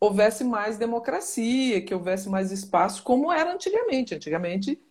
[0.00, 4.14] houvesse mais democracia, que houvesse mais espaço, como era antigamente.
[4.14, 4.82] Antigamente,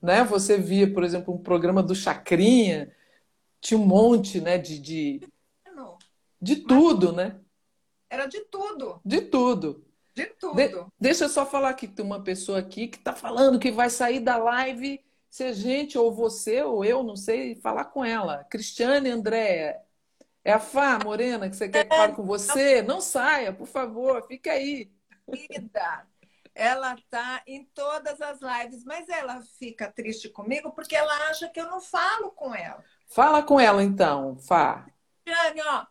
[0.00, 2.94] né, você via, por exemplo, um programa do Chacrinha,
[3.60, 5.20] tinha um monte né, de, de,
[6.40, 7.38] de tudo, né?
[8.08, 9.00] Era de tudo.
[9.04, 9.84] De tudo.
[10.14, 10.54] De tudo.
[10.54, 13.90] De, deixa eu só falar que tem uma pessoa aqui que está falando que vai
[13.90, 18.44] sair da live se a gente, ou você, ou eu, não sei, falar com ela.
[18.44, 19.80] Cristiane, Andréia,
[20.44, 22.82] é a Fá Morena que você quer que fale com você?
[22.82, 24.90] Não saia, por favor, fica aí.
[25.24, 26.04] Querida,
[26.52, 31.60] ela tá em todas as lives, mas ela fica triste comigo porque ela acha que
[31.60, 32.84] eu não falo com ela.
[33.06, 34.84] Fala com ela então, Fá.
[35.24, 35.86] Cristiane, ó,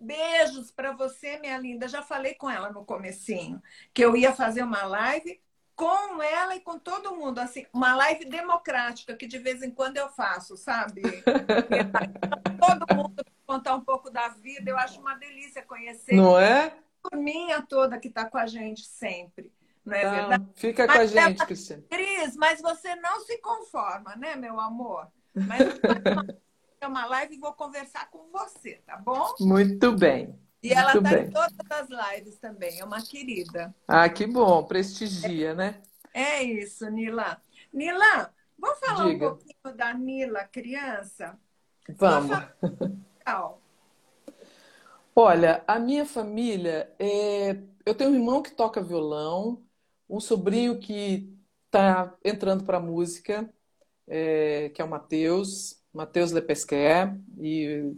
[0.00, 1.86] beijos para você, minha linda.
[1.86, 3.62] Já falei com ela no comecinho
[3.94, 5.40] que eu ia fazer uma live
[5.74, 9.96] com ela e com todo mundo, assim, uma live democrática que de vez em quando
[9.96, 11.02] eu faço, sabe?
[12.60, 16.14] todo mundo contar um pouco da vida, eu acho uma delícia conhecer.
[16.14, 16.66] Não é?
[17.04, 19.52] A turminha toda que está com a gente sempre.
[19.84, 20.44] Não é então, verdade?
[20.54, 21.82] Fica com mas a gente, Cristiane.
[21.82, 25.08] Cris, mas você não se conforma, né, meu amor?
[25.34, 25.60] Mas
[26.80, 29.34] eu uma live e vou conversar com você, tá bom?
[29.40, 30.38] Muito bem.
[30.62, 33.74] E ela está em todas as lives também, é uma querida.
[33.88, 35.82] Ah, que bom, prestigia, é, né?
[36.14, 37.40] É isso, Nila.
[37.72, 39.26] Nila, vamos falar Diga.
[39.26, 41.36] um pouquinho da Nila criança?
[41.96, 42.36] Vamos.
[45.14, 47.58] Olha, a minha família, é...
[47.84, 49.62] eu tenho um irmão que toca violão,
[50.08, 53.52] um sobrinho que está entrando para música,
[54.06, 57.94] é, que é o Matheus, Matheus Lepesquer, e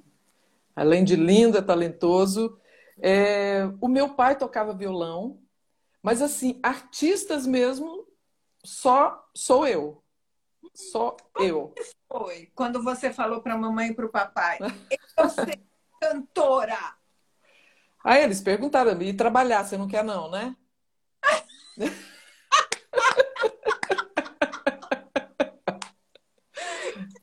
[0.74, 2.58] além de lindo, é talentoso.
[3.00, 5.40] É, o meu pai tocava violão,
[6.02, 8.06] mas assim, artistas mesmo,
[8.64, 10.02] só sou eu.
[10.74, 11.74] Só eu.
[12.08, 14.58] foi quando você falou para a mamãe e para o papai?
[15.16, 15.60] Eu ser
[16.00, 16.96] cantora.
[18.02, 20.56] Aí eles perguntaram, e trabalhar, você não quer não, né?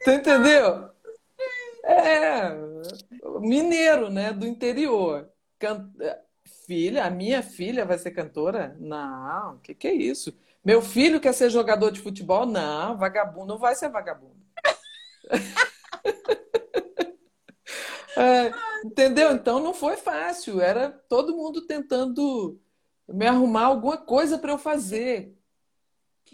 [0.03, 0.90] Você entendeu?
[1.91, 2.55] É,
[3.39, 4.31] mineiro, né?
[4.31, 5.29] Do interior.
[5.59, 5.91] Can...
[6.65, 8.75] Filha, a minha filha vai ser cantora?
[8.79, 10.33] Não, o que, que é isso?
[10.63, 12.45] Meu filho quer ser jogador de futebol?
[12.45, 14.39] Não, vagabundo não vai ser vagabundo.
[18.17, 18.51] é,
[18.85, 19.33] entendeu?
[19.33, 20.61] Então não foi fácil.
[20.61, 22.59] Era todo mundo tentando
[23.07, 25.35] me arrumar alguma coisa para eu fazer.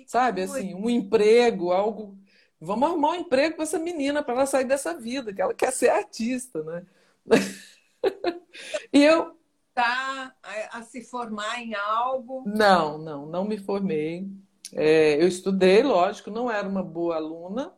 [0.06, 2.18] Sabe, assim, um emprego, algo
[2.60, 5.72] Vamos arrumar um emprego para essa menina, para ela sair dessa vida, que ela quer
[5.72, 6.86] ser artista, né?
[8.92, 9.38] e eu.
[9.76, 12.44] Tá a, a, se formar em algo?
[12.48, 14.28] Não, não, não me formei.
[14.74, 17.74] É, eu estudei, lógico, não era uma boa aluna,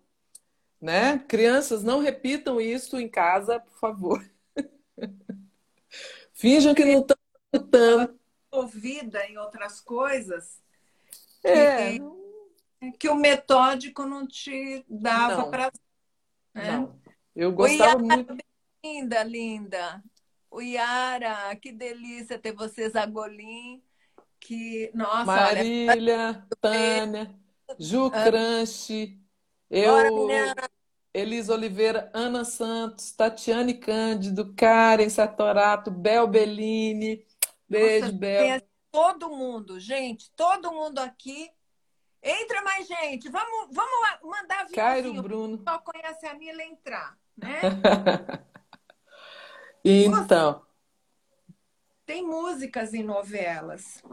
[0.79, 1.19] né?
[1.27, 4.25] Crianças, não repitam isso em casa, por favor.
[6.31, 7.17] Finjam que não estão
[7.53, 8.17] escutando.
[8.49, 10.61] Ouvida em outras coisas.
[11.43, 11.95] É.
[11.95, 12.01] E
[12.97, 15.71] que o metódico não te dava para.
[16.53, 16.71] Né?
[16.71, 16.99] Não.
[17.35, 18.37] Eu gostava Yara, muito.
[18.83, 20.03] Linda, linda.
[20.49, 23.83] O Yara, que delícia ter vocês, Agolim.
[24.39, 26.47] Que, nossa, Marília, olha...
[26.61, 27.35] Tânia,
[27.77, 28.23] Ju ah.
[28.23, 29.19] Cranche,
[29.69, 30.27] eu,
[31.13, 37.25] Elisa Oliveira, Ana Santos, Tatiane Cândido, Karen Satorato, Bel Bellini.
[37.67, 38.61] Beijo, nossa, Bel.
[38.91, 41.51] Todo mundo, gente, todo mundo aqui
[42.21, 43.29] Entra mais gente.
[43.29, 45.61] Vamos, vamos mandar vir Cairo Bruno.
[45.67, 47.61] Só conhece a Mila entrar, né?
[49.83, 50.61] então.
[52.05, 54.03] Tem músicas em novelas.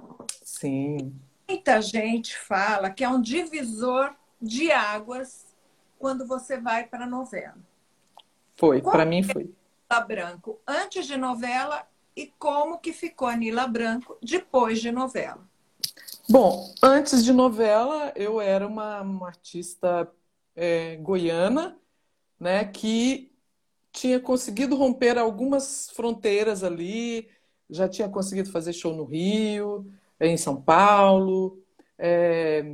[0.43, 1.19] Sim.
[1.49, 5.47] Muita gente fala que é um divisor de águas
[5.99, 7.59] quando você vai para a novela.
[8.57, 9.55] Foi, para mim foi.
[9.91, 15.47] Nila Branco antes de novela e como que ficou a Nila Branco depois de novela.
[16.29, 20.11] Bom, antes de novela, eu era uma, uma artista
[20.55, 21.79] é, goiana,
[22.39, 23.33] né, que
[23.93, 27.31] tinha conseguido romper algumas fronteiras ali,
[27.71, 31.63] já tinha conseguido fazer show no Rio, em São Paulo,
[31.99, 32.65] é,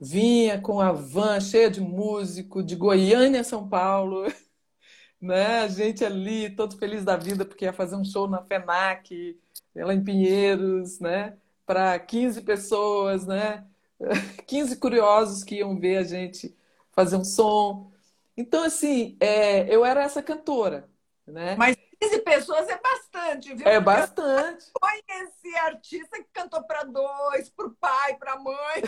[0.00, 4.24] vinha com a van cheia de músico, de Goiânia a São Paulo,
[5.20, 5.60] né?
[5.60, 9.38] A gente ali, todo feliz da vida, porque ia fazer um show na FENAC,
[9.74, 11.38] lá em Pinheiros, né?
[11.72, 13.64] Para 15 pessoas, né?
[14.46, 16.54] 15 curiosos que iam ver a gente
[16.90, 17.90] fazer um som.
[18.36, 20.86] Então, assim, é, eu era essa cantora,
[21.26, 21.56] né?
[21.56, 23.66] Mas 15 pessoas é bastante, viu?
[23.66, 24.66] É bastante.
[24.66, 28.82] Eu conheci artista que cantou para dois, para o pai, para a mãe.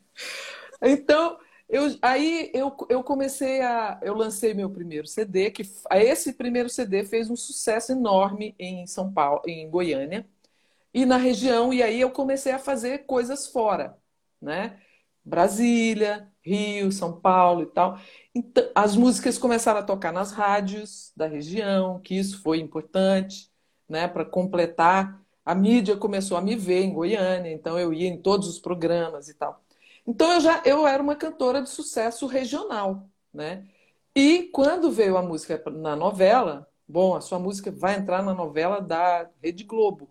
[0.80, 4.00] então, eu, aí eu, eu comecei a.
[4.00, 9.12] Eu lancei meu primeiro CD, que esse primeiro CD fez um sucesso enorme em São
[9.12, 10.26] Paulo, em Goiânia
[10.98, 13.96] e na região, e aí eu comecei a fazer coisas fora,
[14.42, 14.80] né?
[15.24, 18.00] Brasília, Rio, São Paulo e tal.
[18.34, 23.48] Então, as músicas começaram a tocar nas rádios da região, que isso foi importante,
[23.88, 25.22] né, para completar.
[25.44, 29.28] A mídia começou a me ver em Goiânia, então eu ia em todos os programas
[29.28, 29.62] e tal.
[30.06, 33.68] Então eu já eu era uma cantora de sucesso regional, né?
[34.16, 38.80] E quando veio a música na novela, bom, a sua música vai entrar na novela
[38.80, 40.10] da Rede Globo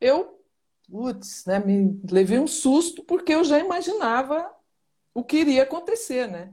[0.00, 0.40] eu,
[0.88, 4.50] putz, né, me levei um susto porque eu já imaginava
[5.14, 6.52] o que iria acontecer, né?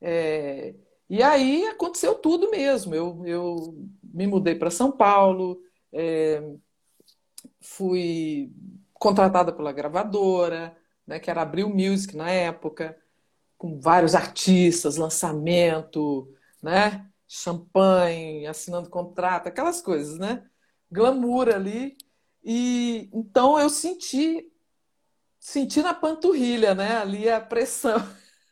[0.00, 0.74] É,
[1.08, 2.94] e aí aconteceu tudo mesmo.
[2.94, 5.60] Eu, eu me mudei para São Paulo,
[5.92, 6.42] é,
[7.60, 8.52] fui
[8.94, 10.76] contratada pela gravadora,
[11.06, 12.98] né, que era Abril Music na época,
[13.58, 20.44] com vários artistas, lançamento, né, champanhe, assinando contrato, aquelas coisas, né?
[20.90, 21.96] Glamour ali.
[22.48, 24.48] E então eu senti
[25.36, 26.98] senti na panturrilha, né?
[26.98, 27.98] Ali a pressão.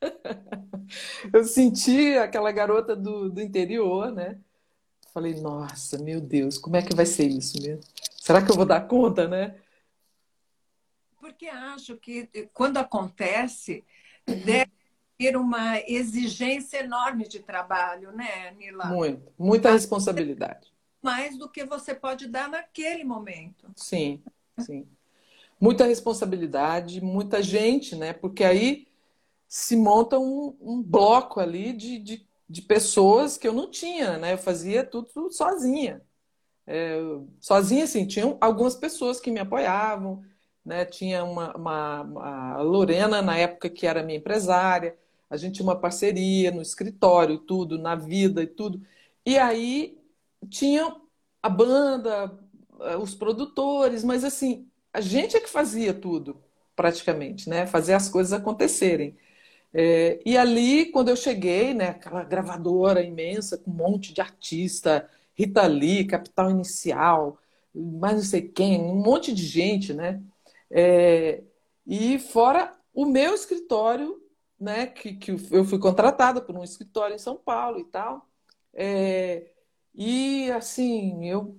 [1.32, 4.40] eu senti aquela garota do, do interior, né?
[5.12, 7.84] Falei, nossa, meu Deus, como é que vai ser isso mesmo?
[8.16, 9.60] Será que eu vou dar conta, né?
[11.20, 13.84] Porque acho que quando acontece,
[14.26, 14.72] deve
[15.16, 18.86] ter uma exigência enorme de trabalho, né, Nila?
[18.86, 20.73] Muito, muita responsabilidade
[21.04, 23.70] mais do que você pode dar naquele momento.
[23.76, 24.22] Sim,
[24.58, 24.88] sim.
[25.60, 28.12] Muita responsabilidade, muita gente, né?
[28.12, 28.88] Porque aí
[29.46, 34.32] se monta um, um bloco ali de, de, de, pessoas que eu não tinha, né?
[34.32, 36.02] Eu fazia tudo, sozinha.
[36.66, 36.98] É,
[37.38, 40.24] sozinha, assim, tinham algumas pessoas que me apoiavam,
[40.64, 40.84] né?
[40.84, 44.96] Tinha uma, uma, uma, Lorena, na época, que era minha empresária,
[45.28, 48.80] a gente tinha uma parceria no escritório, tudo, na vida e tudo.
[49.24, 49.98] E aí
[50.48, 50.94] tinha
[51.42, 52.38] a banda,
[52.80, 56.42] eh, os produtores, mas assim, a gente é que fazia tudo,
[56.76, 57.66] praticamente, né?
[57.66, 59.16] Fazer as coisas acontecerem.
[59.72, 65.08] É, e ali, quando eu cheguei, né, aquela gravadora imensa, com um monte de artista,
[65.34, 67.38] Rita Lee, Capital Inicial,
[67.74, 70.22] mais não sei quem, um monte de gente, né?
[70.70, 71.42] É,
[71.86, 74.20] e fora o meu escritório,
[74.58, 78.28] né, que, que eu fui contratada por um escritório em São Paulo e tal.
[78.72, 79.50] É,
[79.94, 81.56] e assim, eu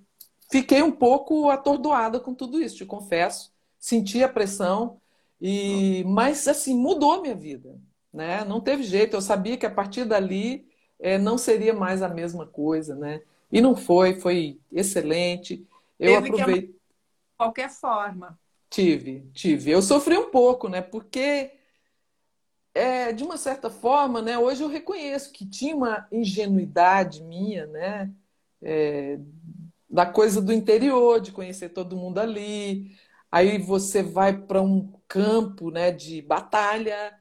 [0.52, 3.54] fiquei um pouco atordoada com tudo isso, te confesso.
[3.80, 5.00] Senti a pressão,
[5.39, 7.80] e mas assim, mudou a minha vida.
[8.12, 8.43] Né?
[8.45, 10.67] Não teve jeito, eu sabia que a partir dali
[11.00, 12.95] é, não seria mais a mesma coisa.
[12.95, 13.21] Né?
[13.52, 15.65] E não foi, foi excelente.
[16.00, 16.67] Eu teve aproveitei.
[16.67, 16.76] De
[17.38, 18.39] qualquer forma.
[18.69, 19.71] Tive, tive.
[19.71, 20.82] Eu sofri um pouco, né?
[20.82, 21.52] Porque
[22.74, 28.12] é, de uma certa forma, né, hoje eu reconheço que tinha uma ingenuidade minha, né,
[28.65, 29.19] é,
[29.88, 32.97] da coisa do interior, de conhecer todo mundo ali.
[33.32, 37.13] Aí você vai para um campo né, de batalha,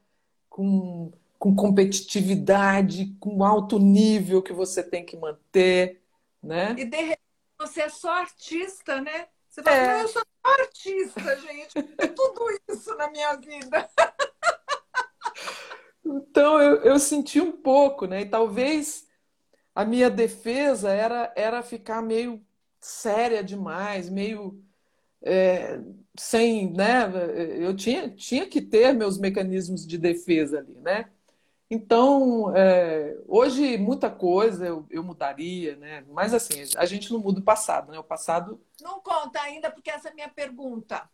[0.48, 6.00] com, com competitividade, com alto nível que você tem que manter.
[6.42, 6.74] Né?
[6.78, 7.20] E de repente
[7.59, 9.28] você é só artista, né?
[9.48, 10.02] Você fala, é.
[10.02, 11.78] eu sou artista, gente.
[11.98, 13.88] É tudo isso na minha vida.
[16.07, 18.20] Então eu, eu senti um pouco, né?
[18.20, 19.04] E talvez
[19.74, 22.44] a minha defesa era, era ficar meio
[22.80, 24.62] séria demais, meio
[25.22, 25.80] é,
[26.16, 27.10] sem, né?
[27.58, 31.10] Eu tinha, tinha que ter meus mecanismos de defesa ali, né?
[31.70, 36.04] Então, é, hoje muita coisa eu, eu, mudaria, né?
[36.10, 37.98] Mas assim, a gente não muda o passado, né?
[37.98, 38.60] O passado.
[38.80, 41.08] Não conta ainda, porque essa é a minha pergunta.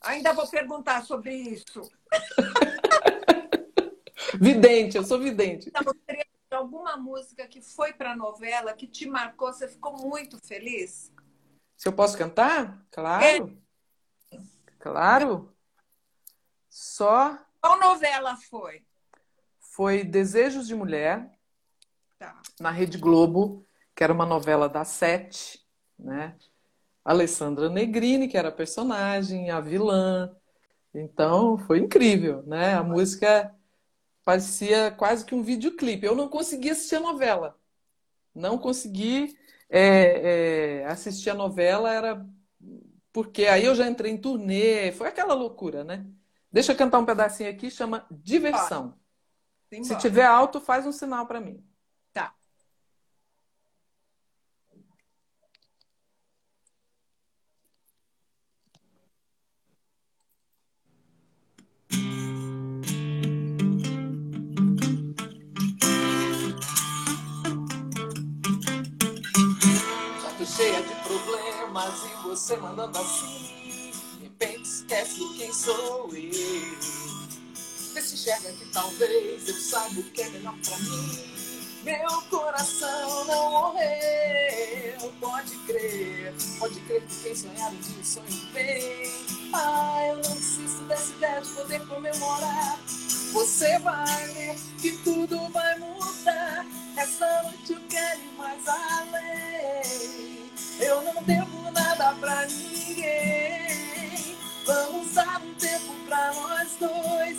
[0.00, 1.90] Ainda vou perguntar sobre isso.
[4.40, 5.68] vidente, eu sou vidente.
[5.68, 5.82] Então,
[6.56, 11.12] alguma música que foi para a novela que te marcou, você ficou muito feliz?
[11.76, 12.84] Se eu posso cantar?
[12.90, 13.58] Claro.
[14.32, 14.38] É.
[14.78, 15.54] Claro.
[16.68, 17.38] Só.
[17.60, 18.84] Qual novela foi?
[19.58, 21.30] Foi Desejos de Mulher,
[22.18, 22.40] tá.
[22.60, 25.66] na Rede Globo, que era uma novela da Sete,
[25.98, 26.36] né?
[27.04, 30.36] Alessandra Negrini, que era a personagem, a vilã.
[30.92, 32.74] Então, foi incrível, né?
[32.74, 33.55] A música
[34.26, 36.04] parecia quase que um videoclipe.
[36.04, 37.56] Eu não consegui assistir a novela.
[38.34, 39.38] Não consegui
[39.70, 42.26] é, é, assistir a novela, era
[43.12, 46.04] porque aí eu já entrei em turnê, foi aquela loucura, né?
[46.50, 48.98] Deixa eu cantar um pedacinho aqui, chama Diversão.
[49.70, 51.64] Se tiver alto, faz um sinal para mim.
[71.18, 73.92] Problemas e você mandando assim.
[74.18, 76.78] De repente esquece quem sou eu.
[77.94, 81.36] Vê se enxerga que talvez eu saiba o que é melhor pra mim.
[81.82, 89.12] Meu coração não morreu, pode crer, pode crer que quem sonhar um dia sonho bem.
[89.52, 92.78] Ah, eu não preciso dessa ideia de poder comemorar.
[93.32, 96.66] Você vai ver que tudo vai mudar.
[96.96, 100.45] Essa noite eu quero ir mais além.
[100.80, 104.36] Eu não devo nada pra ninguém.
[104.66, 107.38] Vamos dar um tempo pra nós dois.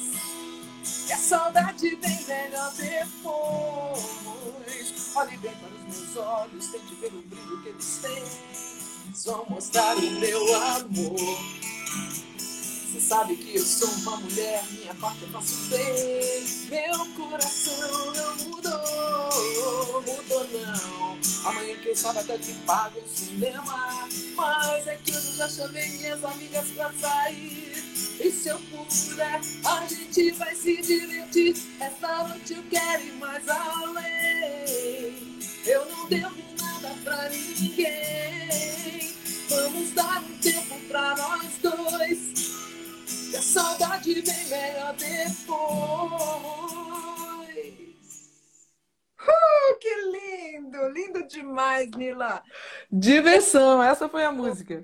[1.06, 4.06] Que a saudade vem melhor depois.
[5.15, 8.23] Olhe bem para os meus olhos, tente ver o brilho que eles têm.
[9.13, 11.38] Só mostrar o meu amor.
[12.97, 16.43] Você sabe que eu sou uma mulher, minha parte eu faço bem.
[16.67, 21.19] Meu coração não mudou, mudou não.
[21.45, 24.09] Amanhã quem sabe até te pago o cinema.
[24.36, 27.84] Mas é que eu já chamei minhas amigas pra sair.
[28.19, 31.55] E se eu puder, a gente vai se divertir.
[31.80, 35.38] Essa noite eu quero ir mais além.
[35.67, 39.13] Eu não devo nada pra ninguém.
[39.49, 42.47] Vamos dar um tempo pra nós dois.
[43.30, 45.38] E a saudade vem melhor depois.
[49.19, 50.89] Uh, que lindo!
[50.89, 52.41] Lindo demais, Nila.
[52.91, 54.84] Diversão, essa foi a música.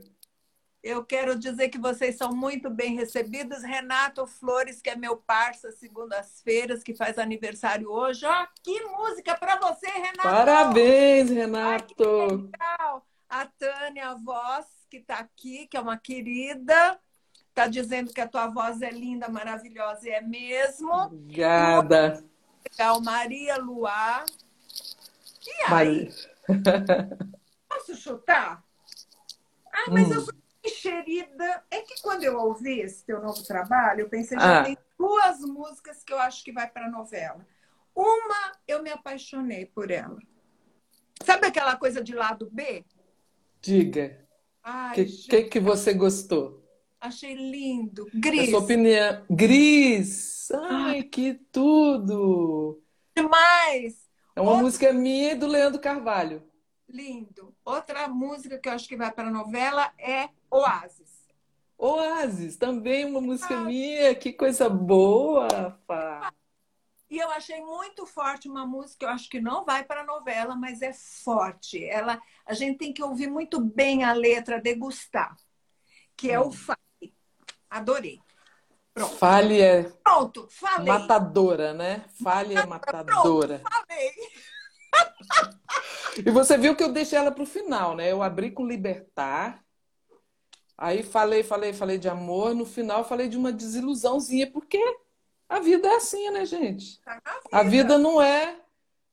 [0.84, 3.64] Eu quero dizer que vocês são muito bem recebidos.
[3.64, 8.26] Renato Flores, que é meu parça, segundas-feiras, que faz aniversário hoje.
[8.26, 10.24] Ó, que música para você, Renato!
[10.24, 12.04] Parabéns, Renato!
[12.04, 13.08] Ai, legal!
[13.30, 17.00] A Tânia, a voz, que está aqui, que é uma querida,
[17.54, 20.92] está dizendo que a tua voz é linda, maravilhosa, e é mesmo.
[20.92, 22.24] Obrigada!
[22.70, 24.26] Legal, Maria Luar.
[25.46, 26.10] E aí?
[27.70, 28.64] Posso chutar?
[29.72, 30.14] Ah, mas hum.
[30.14, 30.34] eu sou
[30.66, 31.64] enxerida.
[31.70, 34.64] É que quando eu ouvi esse teu novo trabalho, eu pensei, já ah.
[34.64, 37.46] tem duas músicas que eu acho que vai para novela.
[37.96, 40.18] Uma, eu me apaixonei por ela.
[41.24, 42.84] Sabe aquela coisa de lado B?
[43.62, 44.26] Diga.
[44.66, 46.63] O que, que, que você gostou?
[47.04, 48.08] Achei lindo.
[48.14, 48.50] Gris.
[48.50, 49.26] Sua opinião.
[49.30, 50.50] Gris!
[50.52, 52.82] Ai, que tudo!
[53.14, 54.10] Demais!
[54.34, 54.64] É uma Outra...
[54.64, 56.42] música minha e do Leandro Carvalho.
[56.88, 57.54] Lindo.
[57.66, 61.28] Outra música que eu acho que vai para a novela é Oasis.
[61.78, 63.66] Oasis, também uma música ah.
[63.66, 64.16] minha.
[64.16, 66.32] Que coisa boa, Fá.
[67.10, 70.06] E eu achei muito forte uma música, que eu acho que não vai para a
[70.06, 71.84] novela, mas é forte.
[71.84, 75.36] Ela, a gente tem que ouvir muito bem a letra, degustar,
[76.16, 76.48] que é hum.
[76.48, 76.83] o Fale.
[77.74, 78.22] Adorei.
[78.94, 79.16] Pronto.
[79.16, 80.86] Fale é Pronto, falei.
[80.86, 82.06] matadora, né?
[82.22, 83.60] Fale é matadora.
[83.60, 84.12] Pronto, falei.
[86.24, 88.12] e você viu que eu deixei ela para o final, né?
[88.12, 89.66] Eu abri com Libertar.
[90.78, 92.54] Aí falei, falei, falei de amor.
[92.54, 94.80] No final falei de uma desilusãozinha, porque
[95.50, 97.02] a vida é assim, né, gente?
[97.02, 97.50] Tá vida.
[97.52, 98.60] A vida não é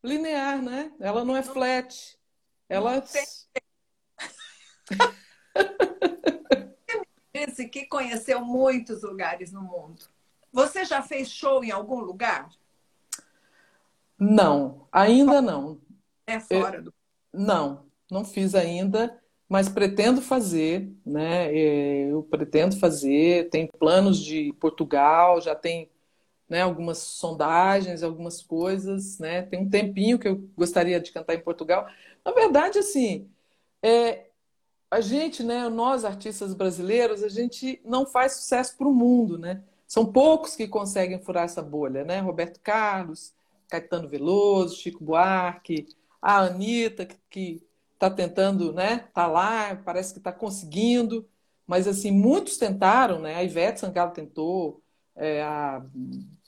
[0.05, 0.93] linear, né?
[1.01, 2.15] Ela não é flat.
[2.69, 3.03] Ela.
[7.69, 10.03] Que conheceu muitos lugares no mundo.
[10.53, 12.51] Você já fez show em algum lugar?
[14.19, 15.81] Não, ainda não.
[16.27, 16.95] É fora eu, do.
[17.33, 21.55] Não, não fiz ainda, mas pretendo fazer, né?
[21.55, 23.49] É, eu pretendo fazer.
[23.51, 25.91] Tem planos de Portugal, já tem
[26.49, 29.43] né, algumas sondagens, algumas coisas, né?
[29.43, 31.87] Tem um tempinho que eu gostaria de cantar em Portugal.
[32.25, 33.31] Na verdade, assim,
[33.81, 34.27] é,
[34.91, 39.62] a gente, né, nós artistas brasileiros, a gente não faz sucesso para o mundo, né?
[39.86, 42.20] São poucos que conseguem furar essa bolha, né?
[42.20, 43.32] Roberto Carlos,
[43.68, 45.86] Caetano Veloso, Chico Buarque,
[46.20, 47.62] a Anitta, que
[47.95, 49.05] está tentando, né?
[49.09, 51.28] Está lá, parece que está conseguindo,
[51.66, 53.36] mas assim, muitos tentaram, né?
[53.36, 54.82] A Ivete Sangalo tentou,
[55.14, 55.84] é, a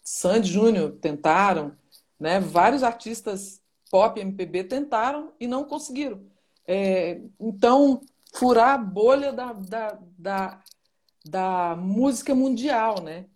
[0.03, 1.77] Sandy Júnior tentaram,
[2.19, 2.41] né?
[2.41, 6.21] Vários artistas pop MPB tentaram e não conseguiram.
[6.67, 8.01] É, então,
[8.33, 10.63] furar a bolha da, da, da,
[11.25, 13.27] da música mundial, né?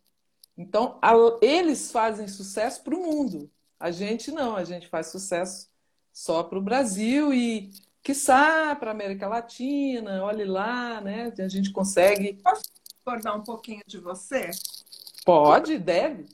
[0.56, 3.50] Então, a, eles fazem sucesso para o mundo.
[3.78, 5.68] A gente não, a gente faz sucesso
[6.12, 7.70] só para o Brasil e,
[8.02, 11.32] quiçá, para a América Latina, olhe lá, né?
[11.38, 12.40] A gente consegue.
[12.42, 12.64] Posso
[12.98, 14.50] recordar um pouquinho de você?
[15.26, 16.26] Pode, deve.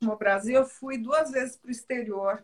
[0.00, 2.42] No Brasil, eu fui duas vezes para o exterior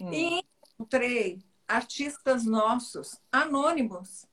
[0.00, 0.12] hum.
[0.12, 0.44] e
[0.78, 4.26] encontrei artistas nossos, anônimos,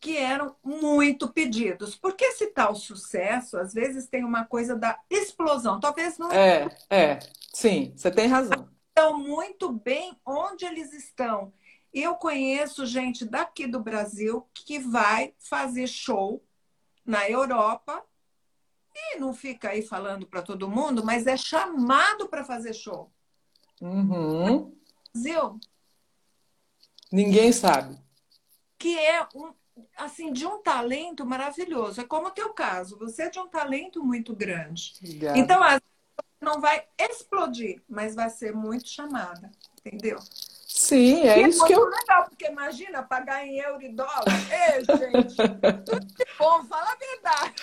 [0.00, 1.94] que eram muito pedidos.
[1.94, 5.78] Porque esse tal sucesso, às vezes, tem uma coisa da explosão.
[5.78, 6.32] Talvez não.
[6.32, 7.18] É, é,
[7.52, 8.68] sim, você tem razão
[9.00, 11.52] estão muito bem onde eles estão.
[11.92, 16.44] Eu conheço gente daqui do Brasil que vai fazer show
[17.04, 18.04] na Europa
[18.94, 23.10] e não fica aí falando para todo mundo, mas é chamado para fazer show.
[23.80, 24.76] Uhum.
[25.12, 25.58] Brasil.
[27.10, 27.98] Ninguém sabe.
[28.78, 29.52] Que é um,
[29.96, 32.00] assim, de um talento maravilhoso.
[32.00, 34.94] É como o teu caso, você é de um talento muito grande.
[35.34, 35.80] Então, às
[36.40, 39.50] não vai explodir, mas vai ser muito chamada,
[39.84, 40.18] entendeu?
[40.66, 41.84] Sim, é e é isso é que eu.
[41.84, 44.24] legal, porque imagina pagar em euro e dólar.
[44.50, 45.36] Ei, gente,
[45.84, 47.54] tudo de bom, fala a verdade.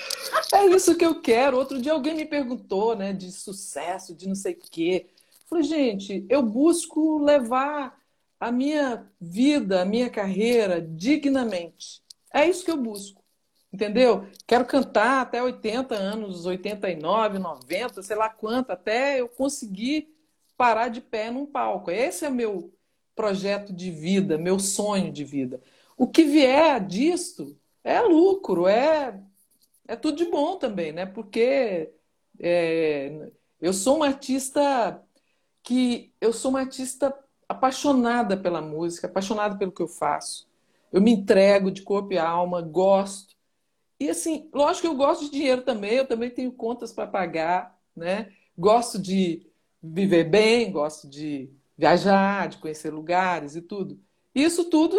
[0.54, 1.58] É isso que eu quero.
[1.58, 5.08] Outro dia alguém me perguntou, né, de sucesso, de não sei o quê.
[5.10, 7.98] Eu falei, gente, eu busco levar
[8.40, 12.04] a minha vida, a minha carreira dignamente.
[12.34, 13.24] É isso que eu busco.
[13.72, 14.28] Entendeu?
[14.48, 20.08] Quero cantar até 80 anos, 89, 90, sei lá quanto, até eu conseguir
[20.56, 21.92] parar de pé num palco.
[21.92, 22.74] Esse é meu
[23.16, 25.62] projeto de vida, meu sonho de vida.
[25.98, 29.20] O que vier disto é lucro, é,
[29.88, 31.06] é tudo de bom também, né?
[31.06, 31.92] Porque
[32.40, 35.04] é, eu sou uma artista
[35.64, 37.14] que eu sou uma artista
[37.50, 40.48] apaixonada pela música, apaixonada pelo que eu faço.
[40.92, 43.36] Eu me entrego de corpo e alma, gosto.
[44.00, 47.78] E assim, lógico que eu gosto de dinheiro também, eu também tenho contas para pagar,
[47.96, 48.32] né?
[48.58, 49.48] Gosto de
[49.82, 54.00] viver bem, gosto de viajar, de conhecer lugares e tudo.
[54.34, 54.96] Isso tudo,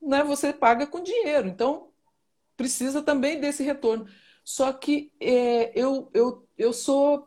[0.00, 1.48] né, você paga com dinheiro.
[1.48, 1.90] Então,
[2.56, 4.06] precisa também desse retorno.
[4.44, 7.26] Só que é, eu, eu, eu sou.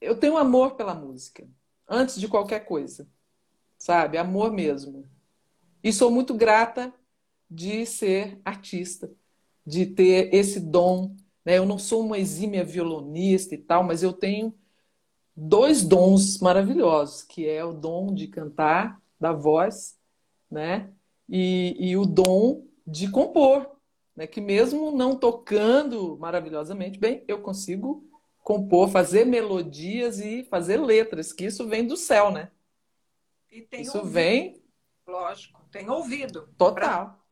[0.00, 1.48] Eu tenho amor pela música,
[1.88, 3.08] antes de qualquer coisa,
[3.78, 4.18] sabe?
[4.18, 5.08] Amor mesmo.
[5.82, 6.92] E sou muito grata
[7.54, 9.10] de ser artista,
[9.64, 11.14] de ter esse dom.
[11.44, 11.58] Né?
[11.58, 14.54] Eu não sou uma exímia violonista e tal, mas eu tenho
[15.36, 19.98] dois dons maravilhosos, que é o dom de cantar, da voz,
[20.50, 20.92] né?
[21.28, 23.70] E, e o dom de compor,
[24.14, 24.26] né?
[24.26, 28.06] Que mesmo não tocando maravilhosamente bem, eu consigo
[28.42, 32.50] compor, fazer melodias e fazer letras, que isso vem do céu, né?
[33.72, 34.12] isso ouvido.
[34.12, 34.62] vem,
[35.06, 36.48] lógico, tem ouvido.
[36.58, 37.06] Total.
[37.06, 37.23] Pra...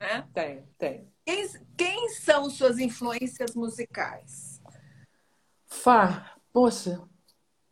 [0.00, 0.26] Né?
[0.32, 1.08] Tem, tem.
[1.24, 4.62] Quem, quem são suas influências musicais?
[5.66, 7.02] Fá, poxa,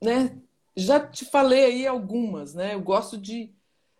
[0.00, 0.38] né?
[0.76, 2.74] Já te falei aí algumas, né?
[2.74, 3.52] Eu gosto de,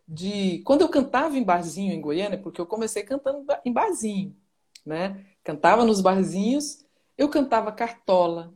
[0.07, 0.63] de...
[0.65, 4.37] Quando eu cantava em barzinho em Goiânia, porque eu comecei cantando em barzinho,
[4.85, 5.27] né?
[5.43, 6.85] Cantava nos barzinhos,
[7.17, 8.55] eu cantava Cartola,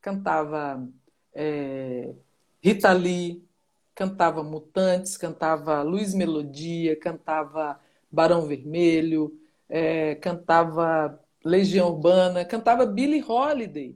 [0.00, 0.88] cantava
[1.34, 2.14] é,
[2.62, 3.46] Rita Lee,
[3.94, 7.78] cantava Mutantes, cantava Luiz Melodia, cantava
[8.16, 9.38] Barão Vermelho,
[9.68, 13.94] é, cantava Legião Urbana, cantava Billie Holiday.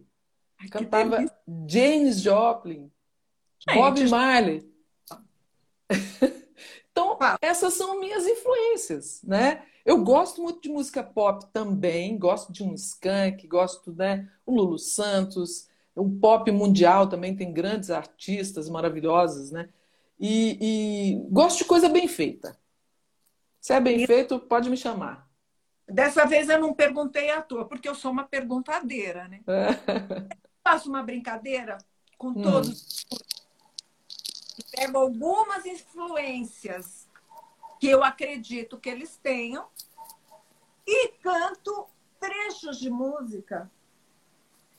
[0.60, 1.24] Ai, cantava
[1.66, 2.92] James Joplin,
[3.66, 4.70] Gente, Bob Marley.
[6.92, 9.62] então, essas são minhas influências, né?
[9.86, 14.78] Eu gosto muito de música pop também, gosto de um skunk, gosto, né, o Lulu
[14.78, 15.66] Santos,
[15.96, 19.70] o pop mundial também tem grandes artistas maravilhosos, né?
[20.20, 22.59] E, e gosto de coisa bem feita.
[23.60, 24.06] Se é bem e...
[24.06, 25.28] feito, pode me chamar.
[25.86, 29.40] Dessa vez eu não perguntei à toa, porque eu sou uma perguntadeira, né?
[29.46, 31.78] É faço uma brincadeira
[32.16, 32.42] com hum.
[32.42, 33.06] todos.
[33.12, 33.18] Hum.
[34.72, 37.08] Pego algumas influências
[37.80, 39.66] que eu acredito que eles tenham
[40.86, 41.88] e canto
[42.20, 43.70] trechos de música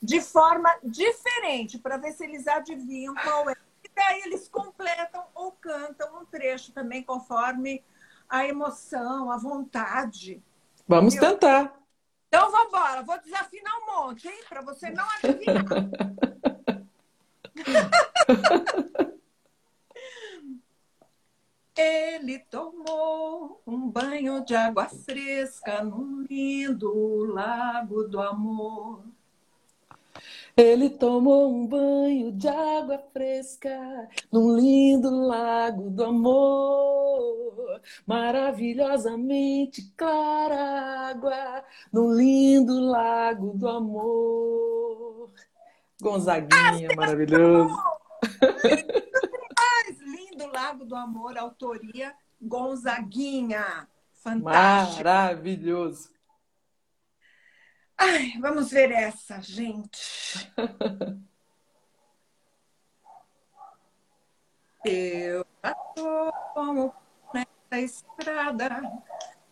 [0.00, 3.56] de forma diferente para ver se eles adivinham qual é.
[3.84, 7.84] E daí eles completam ou cantam um trecho também conforme
[8.32, 10.42] a emoção, a vontade.
[10.88, 11.78] Vamos tentar.
[12.28, 14.42] Então vamos embora, vou desafinar um monte, hein?
[14.48, 15.66] Para você não adivinhar.
[21.76, 29.04] Ele tomou um banho de água fresca num lindo lago do amor.
[30.56, 33.70] Ele tomou um banho de água fresca
[34.30, 45.30] num lindo lago do amor, maravilhosamente clara água num lindo lago do amor.
[46.00, 47.74] Gonzaguinha, ah, maravilhoso.
[50.04, 53.88] lindo lago do amor, autoria Gonzaguinha.
[54.14, 55.04] Fantástico.
[55.04, 56.10] Maravilhoso.
[58.04, 60.50] Ai, vamos ver essa, gente.
[64.84, 65.46] Eu
[65.94, 66.92] tô como
[67.32, 68.82] nessa estrada,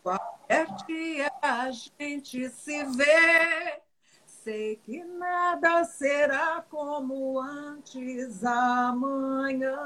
[0.03, 3.81] qualquer dia a gente se vê.
[4.27, 9.79] Sei que nada será como antes amanhã.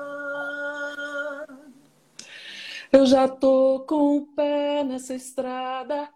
[2.90, 6.13] Eu já tô com o pé nessa estrada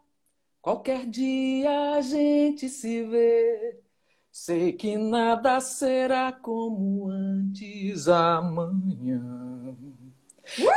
[0.68, 3.80] Qualquer dia a gente se vê.
[4.30, 9.74] Sei que nada será como antes amanhã.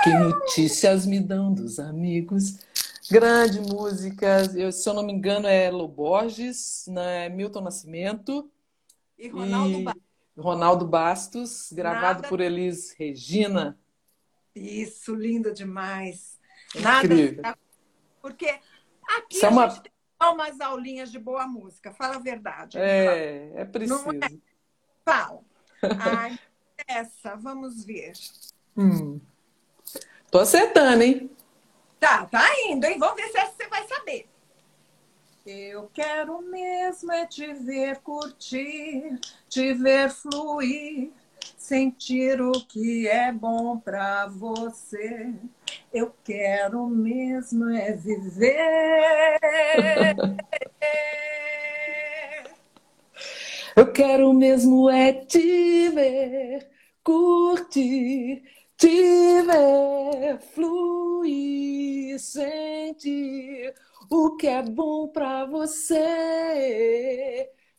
[0.01, 2.57] Que notícias me dão dos amigos.
[3.11, 7.27] Grande música, eu, se eu não me engano, é Loborges, né?
[7.27, 8.49] Milton Nascimento.
[9.19, 10.03] E Ronaldo, e Bastos.
[10.37, 12.29] Ronaldo Bastos, gravado Nada...
[12.29, 13.77] por Elis Regina.
[14.55, 16.39] Isso, lindo demais.
[16.75, 17.05] Nada.
[17.07, 17.43] Incrível.
[18.21, 18.57] Porque
[19.17, 19.69] Aqui Isso é a é uma...
[19.69, 19.91] gente tem
[20.21, 22.77] umas aulinhas de boa música, fala a verdade.
[22.77, 24.09] É, é preciso.
[24.11, 24.29] É?
[25.03, 25.41] Fala.
[25.99, 26.39] Ai,
[26.87, 28.13] essa, vamos ver.
[28.77, 29.19] Hum.
[30.29, 31.29] Tô acertando, hein?
[31.99, 32.97] Tá, tá indo, hein?
[32.97, 34.27] Vamos ver se essa você vai saber.
[35.45, 41.11] Eu quero mesmo é te ver curtir, te ver fluir,
[41.57, 45.33] sentir o que é bom para você.
[45.93, 49.39] Eu quero mesmo é viver.
[53.75, 56.69] Eu quero mesmo é te ver,
[57.03, 58.43] curtir,
[58.77, 63.73] te ver, fluir, sentir
[64.09, 66.01] o que é bom para você.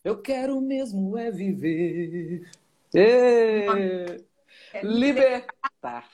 [0.02, 2.50] Eu quero mesmo é viver.
[2.94, 6.08] É libertar.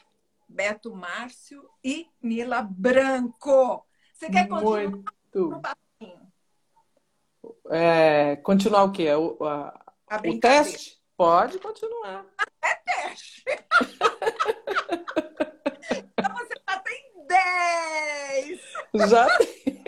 [0.48, 3.84] Beto Márcio e Mila Branco.
[4.14, 4.90] Você quer continuar?
[4.90, 5.60] Muito.
[7.70, 9.12] é, continuar o quê?
[9.14, 9.94] O, a,
[10.26, 10.98] o teste?
[11.16, 12.24] Pode continuar.
[12.60, 13.44] É teste.
[16.18, 18.60] então você já tem 10.
[19.08, 19.84] Já tem.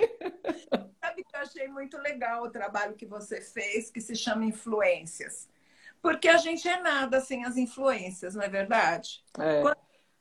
[1.03, 5.49] Sabe que eu achei muito legal o trabalho que você fez, que se chama Influências.
[6.03, 9.22] Porque a gente é nada sem as influências, não é verdade?
[9.38, 9.62] É.
[9.62, 9.76] Quando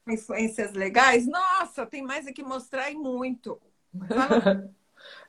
[0.08, 3.60] influências legais, nossa, tem mais aqui mostrar e muito.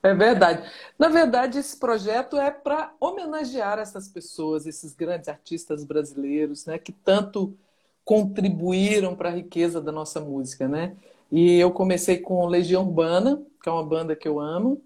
[0.02, 0.68] É verdade.
[0.98, 6.92] Na verdade, esse projeto é para homenagear essas pessoas, esses grandes artistas brasileiros, né, que
[6.92, 7.56] tanto
[8.04, 10.96] contribuíram para a riqueza da nossa música, né?
[11.30, 14.82] E eu comecei com Legião Urbana, que é uma banda que eu amo,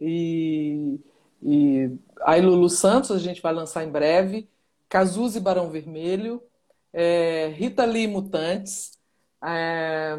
[0.00, 1.00] e,
[1.42, 1.90] e
[2.22, 4.48] aí Lulu Santos a gente vai lançar em breve,
[4.92, 6.42] Cazuza e Barão Vermelho,
[6.92, 8.98] é, Rita Lee Mutantes,
[9.42, 10.14] é,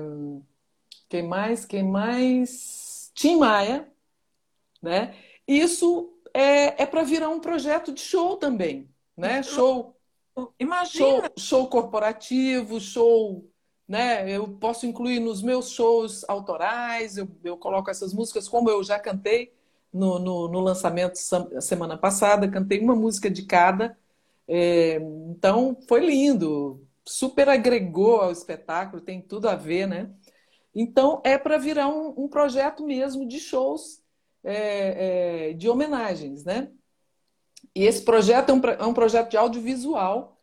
[1.08, 1.64] quem mais?
[1.64, 3.12] Quem mais?
[3.14, 3.88] Tim Maia,
[4.82, 5.14] né?
[5.48, 9.44] Isso é, é para virar um projeto de show também, né?
[9.44, 9.96] Show,
[10.60, 11.06] Imagina.
[11.06, 13.48] show, show corporativo, show,
[13.88, 14.28] né?
[14.28, 18.98] Eu posso incluir nos meus shows autorais, eu, eu coloco essas músicas como eu já
[18.98, 19.54] cantei
[19.94, 21.20] no, no, no lançamento
[21.62, 23.96] semana passada, cantei uma música de cada.
[24.48, 24.96] É,
[25.30, 30.12] então foi lindo, super agregou ao espetáculo, tem tudo a ver, né?
[30.76, 34.02] Então é para virar um, um projeto mesmo de shows
[34.44, 36.72] é, é, de homenagens, né?
[37.76, 40.38] E esse projeto é um, é um projeto de audiovisual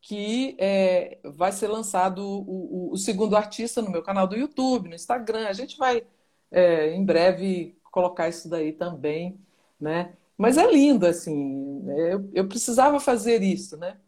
[0.00, 4.88] que é, vai ser lançado o, o, o, segundo artista no meu canal do YouTube,
[4.88, 5.48] no Instagram.
[5.48, 6.04] A gente vai
[6.50, 9.40] é, em breve colocar isso daí também,
[9.80, 10.14] né?
[10.36, 11.84] Mas é lindo, assim.
[11.88, 13.98] Eu, eu precisava fazer isso, né?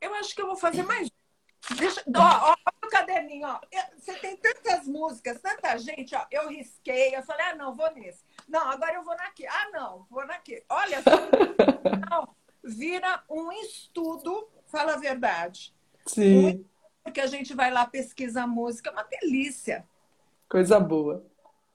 [0.00, 1.08] Eu acho que eu vou fazer mais
[1.76, 3.60] Deixa, ó, ó, o caderninho, ó.
[3.96, 6.24] Você tem tantas músicas, tanta gente, ó.
[6.30, 8.24] Eu risquei, eu falei, ah, não, vou nesse.
[8.48, 9.48] Não, agora eu vou naquele.
[9.48, 10.64] Ah, não, vou naquele.
[10.68, 11.10] Olha só.
[12.10, 12.28] Não,
[12.64, 15.72] vira um estudo, fala a verdade.
[16.06, 16.64] Sim.
[17.04, 19.86] Porque a gente vai lá pesquisar música, é uma delícia.
[20.48, 21.24] Coisa boa.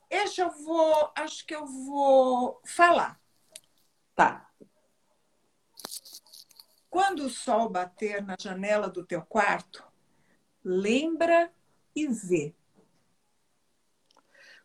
[0.09, 3.19] Eu vou, acho que eu vou falar.
[4.15, 4.49] Tá.
[6.89, 9.83] Quando o sol bater na janela do teu quarto,
[10.63, 11.51] lembra
[11.95, 12.55] e vê.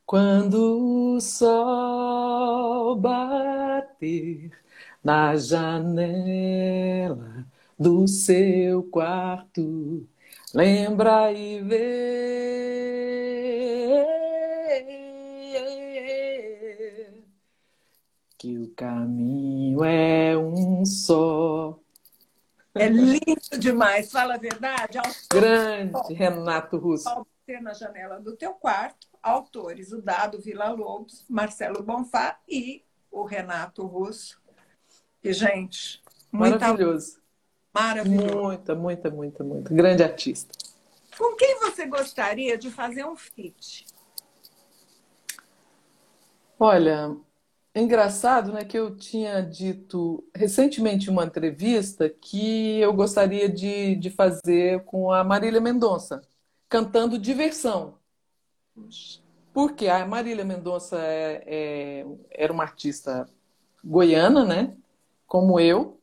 [0.07, 4.51] Quando o sol bater
[5.03, 7.47] na janela
[7.79, 10.07] do seu quarto,
[10.55, 13.31] lembra e vê
[18.41, 21.79] que o caminho é um só
[22.75, 24.99] é lindo demais, fala a verdade.
[25.31, 27.27] Grande Renato Russo.
[27.45, 33.25] Ter na janela do teu quarto, autores, o Dado Vila Lobos, Marcelo Bonfá e o
[33.25, 34.41] Renato Russo.
[35.23, 37.21] E, gente, maravilhoso.
[37.75, 38.37] Maravilhoso.
[38.37, 39.75] Muita, muita, muita, muita.
[39.75, 40.57] Grande artista.
[41.19, 43.85] Com quem você gostaria de fazer um feat?
[46.59, 47.15] Olha,
[47.75, 54.11] engraçado, né, que eu tinha dito recentemente em uma entrevista que eu gostaria de, de
[54.11, 56.23] fazer com a Marília Mendonça,
[56.69, 57.99] cantando Diversão.
[59.53, 63.29] Porque a Marília Mendonça é, é, era uma artista
[63.85, 64.77] goiana, né,
[65.27, 66.01] como eu,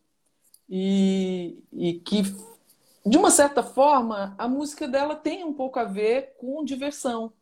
[0.70, 2.24] e, e que,
[3.05, 7.34] de uma certa forma, a música dela tem um pouco a ver com diversão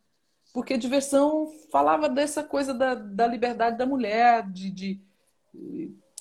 [0.56, 5.00] porque diversão falava dessa coisa da, da liberdade da mulher, de, de,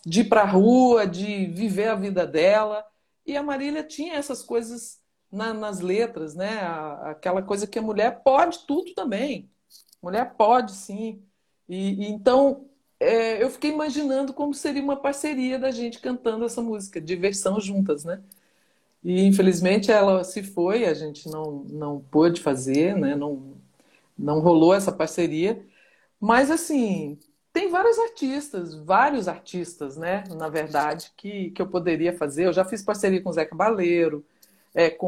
[0.05, 2.85] de ir para a rua, de viver a vida dela.
[3.25, 4.99] E a Marília tinha essas coisas
[5.31, 6.59] na, nas letras, né?
[7.03, 9.49] aquela coisa que a mulher pode tudo também.
[10.03, 11.23] Mulher pode, sim.
[11.69, 12.65] E, e então
[12.99, 18.03] é, eu fiquei imaginando como seria uma parceria da gente cantando essa música, diversão juntas,
[18.03, 18.21] né?
[19.01, 23.15] E infelizmente ela se foi, a gente não, não pôde fazer, né?
[23.15, 23.54] Não,
[24.17, 25.65] não rolou essa parceria.
[26.19, 27.19] Mas, assim,
[27.53, 30.23] tem vários artistas, vários artistas, né?
[30.35, 32.45] Na verdade, que, que eu poderia fazer.
[32.47, 34.25] Eu já fiz parceria com o Zé Cabaleiro,
[34.73, 35.07] é, com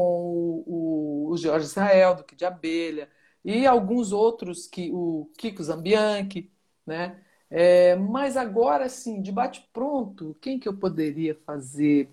[0.66, 3.10] o, o, Jorge Israel, do Que de Abelha,
[3.44, 6.50] e alguns outros, que o Kiko Zambianchi,
[6.86, 7.22] né?
[7.50, 12.10] É, mas agora, assim, de bate-pronto, quem que eu poderia fazer?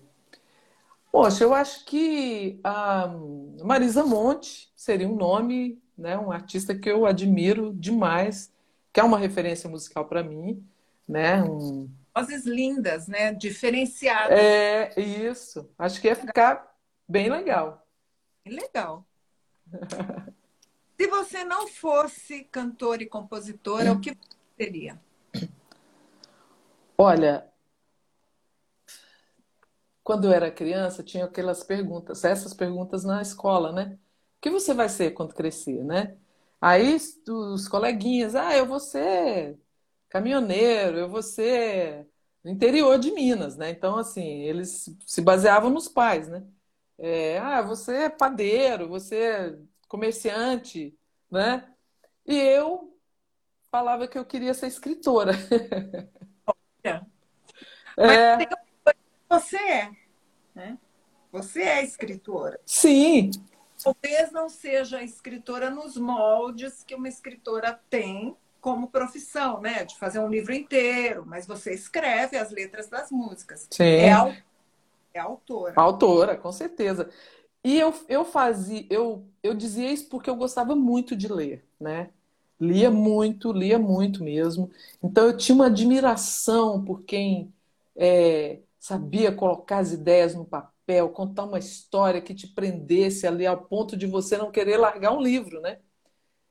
[1.10, 3.08] Poxa, eu acho que a
[3.64, 6.18] Marisa Monte seria um nome né?
[6.18, 8.52] Um artista que eu admiro demais,
[8.92, 10.64] que é uma referência musical para mim,
[11.08, 11.42] né?
[11.42, 11.88] Um...
[12.14, 13.32] Vozes lindas, né?
[13.32, 14.38] Diferenciadas.
[14.38, 15.68] É, isso.
[15.78, 16.74] Acho que ia ficar
[17.08, 17.86] bem legal.
[18.44, 19.04] Legal.
[20.98, 24.16] Se você não fosse cantora e compositora, o que
[24.56, 24.98] seria?
[26.96, 27.46] Olha,
[30.02, 33.98] quando eu era criança, tinha aquelas perguntas, essas perguntas na escola, né?
[34.46, 36.16] O que você vai ser quando crescer, né?
[36.60, 36.96] Aí
[37.28, 39.58] os coleguinhas, ah, eu vou ser
[40.08, 42.06] caminhoneiro, eu vou ser
[42.44, 43.70] no interior de Minas, né?
[43.70, 46.44] Então, assim, eles se baseavam nos pais, né?
[46.96, 50.96] É, ah, você é padeiro, você é comerciante,
[51.28, 51.68] né?
[52.24, 52.96] E eu
[53.68, 55.32] falava que eu queria ser escritora.
[56.46, 57.04] Olha,
[57.98, 58.36] é...
[58.84, 58.94] Mas
[59.28, 59.90] você é,
[60.54, 60.78] né?
[61.32, 62.60] Você é escritora.
[62.64, 63.32] Sim.
[63.94, 69.84] Talvez não seja escritora nos moldes que uma escritora tem como profissão, né?
[69.84, 73.68] De fazer um livro inteiro, mas você escreve as letras das músicas.
[73.70, 73.84] Sim.
[73.84, 74.42] É,
[75.14, 75.74] é autora.
[75.76, 77.08] Autora, com certeza.
[77.62, 82.10] E eu, eu fazia, eu, eu dizia isso porque eu gostava muito de ler, né?
[82.60, 84.70] Lia muito, lia muito mesmo.
[85.02, 87.52] Então eu tinha uma admiração por quem
[87.94, 90.70] é, sabia colocar as ideias no papel,
[91.12, 95.20] contar uma história que te prendesse ali ao ponto de você não querer largar um
[95.20, 95.78] livro, né?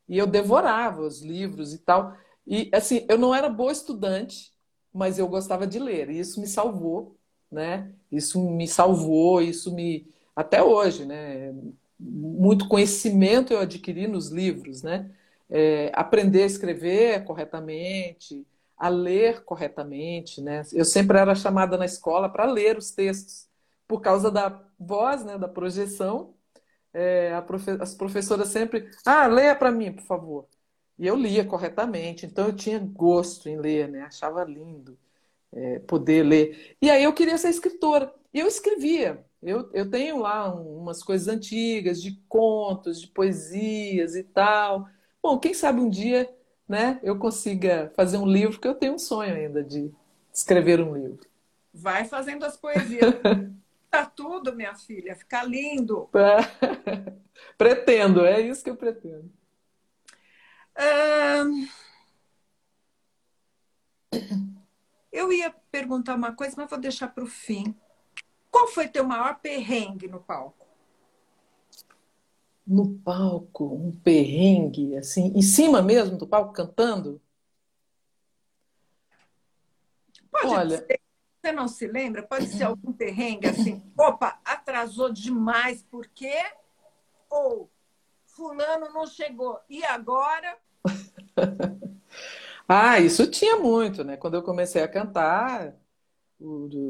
[0.08, 2.16] E eu devorava os livros e tal.
[2.46, 4.54] E assim, eu não era boa estudante,
[4.94, 6.10] mas eu gostava de ler.
[6.10, 7.18] E isso me salvou,
[7.52, 7.92] né?
[8.12, 11.54] Isso me salvou, isso me até hoje, né?
[12.00, 15.12] Muito conhecimento eu adquiri nos livros, né?
[15.50, 18.46] É, aprender a escrever corretamente,
[18.78, 20.64] a ler corretamente, né?
[20.74, 23.48] Eu sempre era chamada na escola para ler os textos
[23.88, 25.38] por causa da voz, né?
[25.38, 26.36] Da projeção
[26.96, 30.48] é, profe as professoras sempre, ah, leia para mim, por favor.
[30.98, 34.04] E eu lia corretamente, então eu tinha gosto em ler, né?
[34.04, 34.98] Achava lindo
[35.52, 36.78] é, poder ler.
[36.82, 38.14] E aí eu queria ser escritora.
[38.34, 39.26] E eu escrevia.
[39.44, 44.88] Eu, eu tenho lá umas coisas antigas, de contos, de poesias e tal.
[45.22, 46.34] Bom, quem sabe um dia
[46.68, 49.92] né, eu consiga fazer um livro, que eu tenho um sonho ainda de
[50.34, 51.28] escrever um livro.
[51.74, 53.14] Vai fazendo as poesias.
[53.96, 56.10] Tá tudo, minha filha, ficar lindo.
[57.58, 59.32] pretendo, é isso que eu pretendo.
[65.10, 67.74] Eu ia perguntar uma coisa, mas vou deixar para o fim.
[68.52, 70.68] Qual foi teu maior perrengue no palco?
[72.68, 77.22] No palco, um perrengue, assim, em cima mesmo do palco, cantando?
[80.30, 81.05] Pode Olha, ser
[81.46, 82.24] você não se lembra?
[82.24, 86.44] Pode ser algum perrengue assim, opa, atrasou demais, por quê?
[87.30, 87.70] Ou
[88.26, 90.58] fulano não chegou, e agora?
[92.68, 94.18] ah, isso tinha muito, né?
[94.18, 95.76] Quando eu comecei a cantar,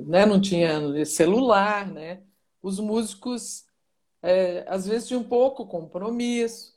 [0.08, 2.24] né, não tinha celular, né?
[2.62, 3.66] Os músicos,
[4.22, 6.74] é, às vezes, tinham um pouco compromisso.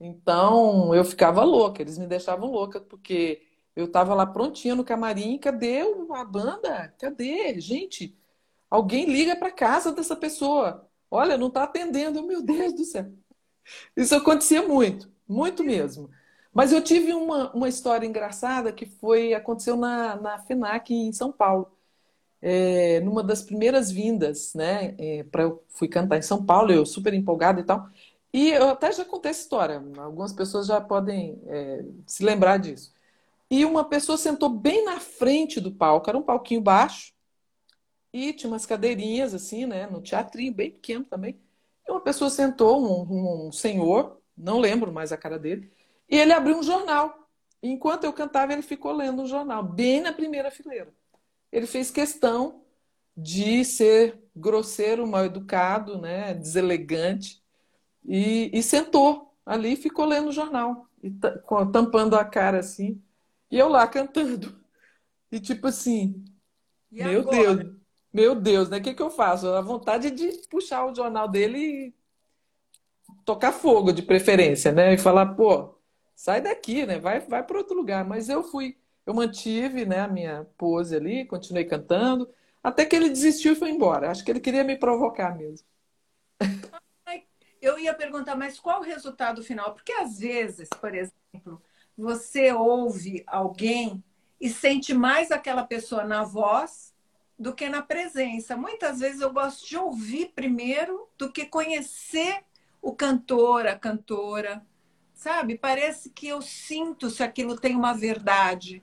[0.00, 3.42] Então, eu ficava louca, eles me deixavam louca, porque
[3.78, 6.92] eu estava lá prontinha no camarim, cadê a banda?
[6.98, 7.60] Cadê?
[7.60, 8.16] Gente,
[8.68, 10.90] alguém liga para casa dessa pessoa.
[11.08, 13.06] Olha, não está atendendo, meu Deus do céu.
[13.96, 16.10] Isso acontecia muito, muito mesmo.
[16.52, 21.30] Mas eu tive uma, uma história engraçada que foi aconteceu na, na FENAC em São
[21.30, 21.70] Paulo.
[22.42, 24.96] É, numa das primeiras vindas, né?
[24.98, 27.88] É, para eu fui cantar em São Paulo, eu super empolgada e tal.
[28.32, 29.80] E eu até já contei essa história.
[29.98, 32.92] Algumas pessoas já podem é, se lembrar disso.
[33.50, 37.12] E uma pessoa sentou bem na frente do palco, era um palquinho baixo,
[38.12, 41.38] e tinha umas cadeirinhas assim, né, no teatrinho, bem pequeno também.
[41.86, 45.70] E uma pessoa sentou, um, um senhor, não lembro mais a cara dele,
[46.08, 47.28] e ele abriu um jornal.
[47.62, 50.92] E enquanto eu cantava, ele ficou lendo um jornal, bem na primeira fileira.
[51.50, 52.62] Ele fez questão
[53.16, 57.42] de ser grosseiro, mal educado, né, deselegante,
[58.04, 61.10] e, e sentou ali e ficou lendo o jornal, e
[61.72, 63.02] tampando a cara assim.
[63.50, 64.58] E eu lá cantando.
[65.30, 66.24] E tipo assim,
[66.90, 67.54] e meu agora?
[67.54, 67.76] Deus,
[68.12, 68.78] meu Deus, né?
[68.78, 69.48] O que, que eu faço?
[69.48, 71.94] A vontade de puxar o jornal dele e
[73.24, 74.94] tocar fogo de preferência, né?
[74.94, 75.74] E falar, pô,
[76.14, 76.98] sai daqui, né?
[76.98, 78.04] Vai, vai para outro lugar.
[78.04, 82.28] Mas eu fui, eu mantive, né, a minha pose ali, continuei cantando,
[82.62, 84.10] até que ele desistiu e foi embora.
[84.10, 85.66] Acho que ele queria me provocar mesmo.
[87.60, 89.74] Eu ia perguntar, mas qual o resultado final?
[89.74, 91.60] Porque às vezes, por exemplo,
[91.98, 94.02] você ouve alguém
[94.40, 96.94] e sente mais aquela pessoa na voz
[97.36, 98.56] do que na presença.
[98.56, 102.44] Muitas vezes eu gosto de ouvir primeiro do que conhecer
[102.80, 104.64] o cantor, a cantora.
[105.12, 105.58] Sabe?
[105.58, 108.80] Parece que eu sinto se aquilo tem uma verdade.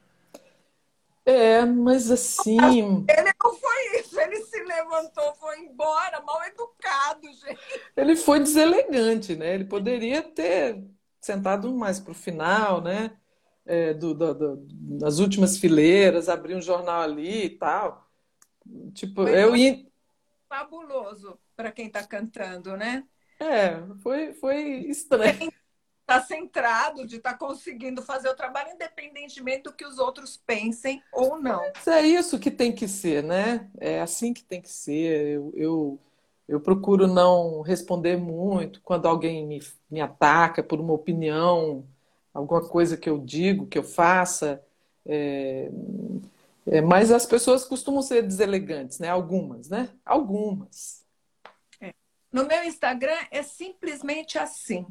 [1.25, 2.57] É, mas assim.
[3.07, 7.81] Ele não foi isso, ele se levantou, foi embora, mal educado, gente.
[7.95, 9.55] Ele foi deselegante, né?
[9.55, 10.83] Ele poderia ter
[11.25, 13.11] sentado mais para o final, né?
[13.65, 14.67] é, do, do, do,
[14.99, 18.07] nas últimas fileiras, abrir um jornal ali e tal.
[18.93, 19.85] Tipo, foi eu ia.
[20.47, 23.03] Fabuloso para quem está cantando, né?
[23.39, 25.51] É, foi, foi estranho.
[26.01, 31.01] Está centrado de estar tá conseguindo fazer o trabalho independentemente do que os outros pensem
[31.11, 31.59] ou não.
[31.75, 33.71] Mas é isso que tem que ser, né?
[33.79, 35.35] É assim que tem que ser.
[35.35, 35.99] Eu, eu,
[36.47, 41.85] eu procuro não responder muito quando alguém me, me ataca por uma opinião
[42.35, 44.61] alguma coisa que eu digo, que eu faça.
[45.05, 45.71] É,
[46.67, 49.07] é, mas as pessoas costumam ser deselegantes, né?
[49.07, 49.89] Algumas, né?
[50.05, 51.05] Algumas.
[51.79, 51.93] É.
[52.31, 54.85] No meu Instagram é simplesmente assim.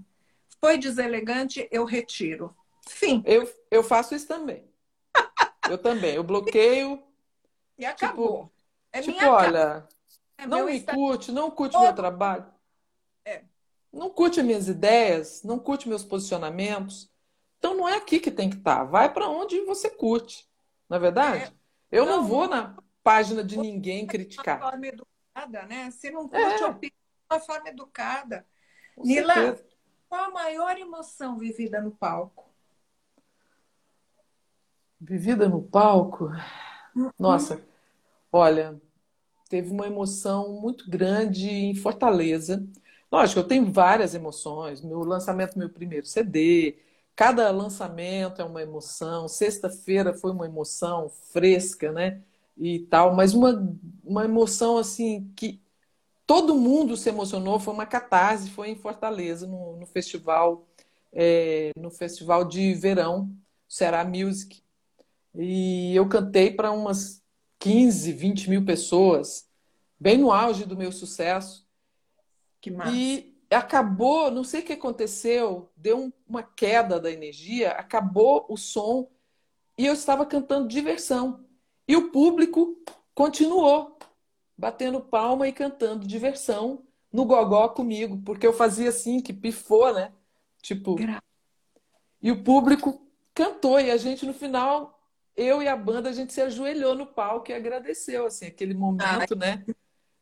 [0.59, 2.57] Foi deselegante, eu retiro.
[2.89, 3.23] Fim.
[3.27, 4.65] Eu, eu faço isso também.
[5.69, 6.15] eu também.
[6.15, 7.03] Eu bloqueio.
[7.77, 8.45] E acabou.
[8.45, 8.53] Tipo,
[8.93, 9.89] é tipo olha,
[10.39, 11.03] é não me Instagram.
[11.03, 11.83] curte, não curte Todo...
[11.83, 12.47] meu trabalho.
[13.25, 13.45] É.
[13.93, 17.11] Não curte minhas ideias, não curte meus posicionamentos.
[17.59, 18.79] Então não é aqui que tem que estar.
[18.79, 18.85] Tá.
[18.85, 20.49] Vai para onde você curte.
[20.89, 21.45] Na é verdade?
[21.45, 21.53] É.
[21.91, 24.57] Eu não, não, vou na página de ninguém criticar.
[24.57, 25.91] De forma educada, né?
[25.91, 26.67] Se não curte, é.
[26.67, 28.47] opina de uma forma educada.
[28.95, 29.69] Com Nila, certeza.
[30.09, 32.53] qual a maior emoção vivida no palco?
[35.01, 36.31] Vivida no palco?
[37.19, 37.63] Nossa,
[38.33, 38.81] olha,
[39.55, 42.67] teve uma emoção muito grande em Fortaleza.
[43.11, 44.81] Lógico, eu tenho várias emoções.
[44.83, 46.77] Meu lançamento do meu primeiro CD,
[47.17, 49.29] Cada lançamento é uma emoção.
[49.29, 52.23] Sexta-feira foi uma emoção fresca, né?
[52.57, 53.53] E tal, mas uma,
[54.05, 55.61] uma emoção assim que
[56.27, 57.61] todo mundo se emocionou.
[57.61, 60.67] Foi uma catarse, foi em Fortaleza, no, no festival,
[61.13, 63.31] é, no festival de verão,
[63.69, 64.63] Será Music.
[65.37, 67.24] E eu cantei para umas
[67.65, 69.49] 15, 20 mil pessoas,
[69.99, 71.67] bem no auge do meu sucesso.
[72.61, 72.93] Que massa.
[72.95, 79.09] E acabou, não sei o que aconteceu, deu uma queda da energia, acabou o som
[79.79, 81.43] e eu estava cantando diversão.
[81.89, 82.77] E o público
[83.15, 83.99] continuou
[84.57, 90.13] batendo palma e cantando diversão no gogó comigo, porque eu fazia assim, que pifou, né?
[90.61, 90.97] Tipo.
[92.21, 94.94] E o público cantou e a gente no final,
[95.37, 99.37] eu e a banda, a gente se ajoelhou no palco e agradeceu assim aquele momento,
[99.37, 99.65] né?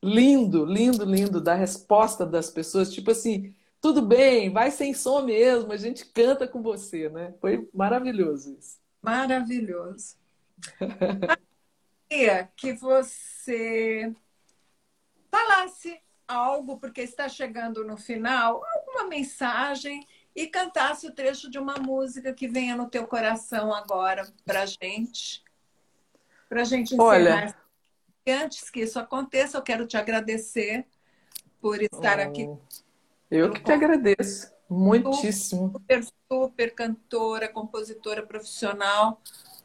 [0.02, 5.72] lindo, lindo, lindo da resposta das pessoas, tipo assim, tudo bem, vai sem som mesmo,
[5.72, 7.32] a gente canta com você, né?
[7.40, 8.80] Foi maravilhoso isso.
[9.00, 10.16] Maravilhoso.
[12.08, 14.12] Queria que você
[15.30, 21.74] falasse algo, porque está chegando no final, alguma mensagem e cantasse o trecho de uma
[21.74, 25.42] música que venha no teu coração agora para gente.
[26.48, 27.56] Para gente encerrar Olha,
[28.26, 30.86] antes que isso aconteça, eu quero te agradecer
[31.60, 32.48] por estar oh, aqui.
[33.30, 34.52] Eu que te agradeço.
[34.68, 35.72] Muitíssimo.
[35.72, 39.20] Super, super cantora, compositora profissional.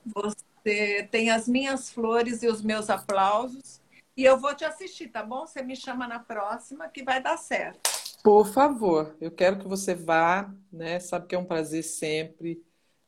[0.05, 3.81] Você tem as minhas flores e os meus aplausos.
[4.15, 5.45] E eu vou te assistir, tá bom?
[5.45, 7.96] Você me chama na próxima que vai dar certo.
[8.23, 10.99] Por favor, eu quero que você vá, né?
[10.99, 12.61] Sabe que é um prazer sempre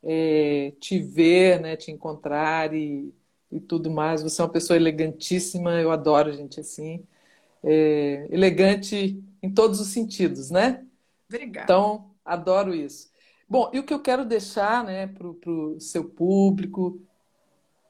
[0.03, 1.75] é, te ver, né?
[1.75, 3.13] Te encontrar e
[3.51, 4.21] e tudo mais.
[4.21, 7.03] Você é uma pessoa elegantíssima, eu adoro gente assim.
[7.63, 10.85] É, elegante em todos os sentidos, né?
[11.27, 11.65] Obrigada.
[11.65, 13.09] Então, adoro isso.
[13.47, 17.01] Bom, e o que eu quero deixar né, para o seu público,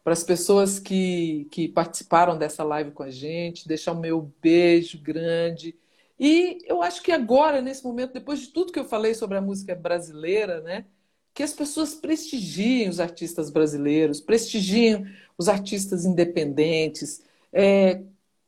[0.04, 5.00] para as pessoas que, que participaram dessa live com a gente, deixar o meu beijo
[5.02, 5.76] grande.
[6.20, 9.42] E eu acho que agora, nesse momento, depois de tudo que eu falei sobre a
[9.42, 10.86] música brasileira, né,
[11.34, 15.06] que as pessoas prestigiem os artistas brasileiros, prestigiem
[15.38, 18.02] os artistas independentes, é,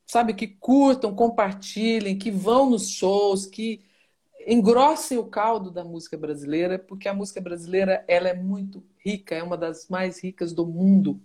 [0.05, 3.79] sabe, que curtam, compartilhem, que vão nos shows, que
[4.45, 9.41] engrossem o caldo da música brasileira, porque a música brasileira ela é muito rica, é
[9.41, 11.21] uma das mais ricas do mundo.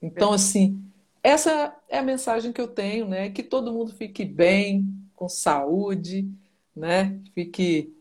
[0.00, 0.82] Então, assim,
[1.22, 3.28] essa é a mensagem que eu tenho, né?
[3.28, 4.88] Que todo mundo fique bem,
[5.20, 6.26] com saúde,
[6.74, 7.20] né?
[7.34, 7.94] Fique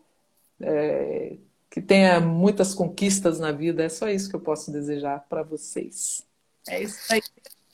[0.62, 1.36] é,
[1.70, 3.84] que tenha muitas conquistas na vida.
[3.84, 6.26] É só isso que eu posso desejar para vocês.
[6.66, 7.22] É isso aí.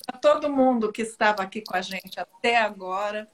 [0.04, 3.30] Para todo mundo que estava aqui com a gente até agora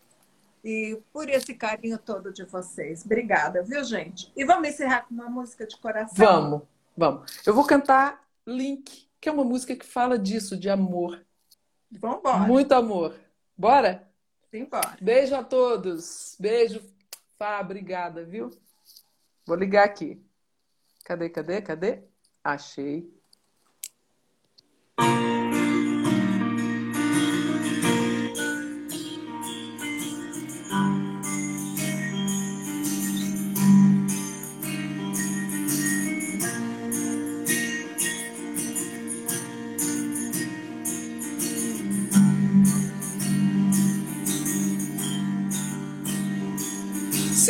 [0.65, 3.05] e por esse carinho todo de vocês.
[3.05, 4.33] Obrigada, viu, gente?
[4.35, 6.13] E vamos encerrar com uma música de coração?
[6.17, 6.61] Vamos,
[6.95, 7.47] vamos.
[7.47, 11.25] Eu vou cantar Link, que é uma música que fala disso, de amor.
[11.89, 12.39] Vamos embora.
[12.39, 13.15] Muito amor.
[13.57, 14.10] Bora?
[14.51, 14.97] Simbora.
[15.01, 16.35] Beijo a todos.
[16.37, 16.81] Beijo,
[17.41, 18.51] Fá, obrigada, viu?
[19.47, 20.23] Vou ligar aqui.
[21.03, 22.03] Cadê, cadê, cadê?
[22.43, 23.11] Achei.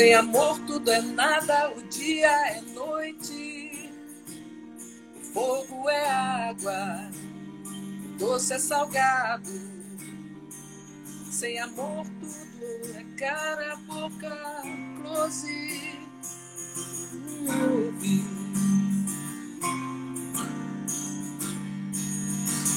[0.01, 3.87] Sem amor tudo é nada, o dia é noite,
[5.15, 7.07] o fogo é água,
[8.05, 9.51] o doce é salgado.
[11.29, 14.63] Sem amor tudo é cara, boca,
[15.03, 15.99] close.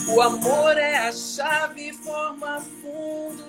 [0.09, 3.45] O amor é a chave, forma fundo,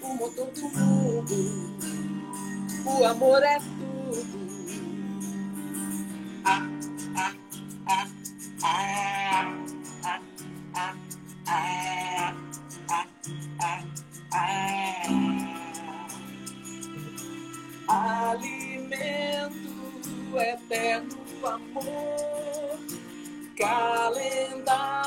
[0.00, 1.73] o motor do mundo.
[2.86, 4.44] O amor é tudo.
[17.88, 19.58] Alimento
[20.38, 22.78] eterno amor
[23.56, 25.03] calendário,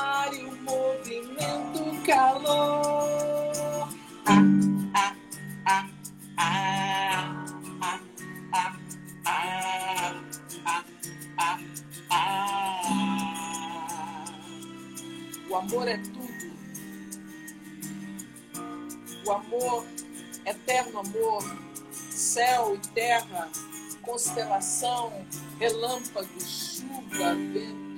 [24.18, 25.12] constelação,
[25.60, 27.88] relâmpago, chuva, vento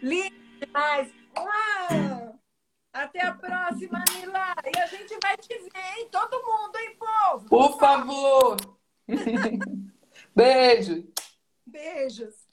[0.00, 1.12] Lindo demais.
[1.36, 2.38] Uau!
[2.92, 4.54] Até a próxima, Mila.
[4.72, 6.08] E a gente vai te ver, hein?
[6.12, 7.48] Todo mundo, hein, povo?
[7.48, 8.56] Por favor.
[10.36, 11.04] Beijo.
[11.66, 12.45] Beijos.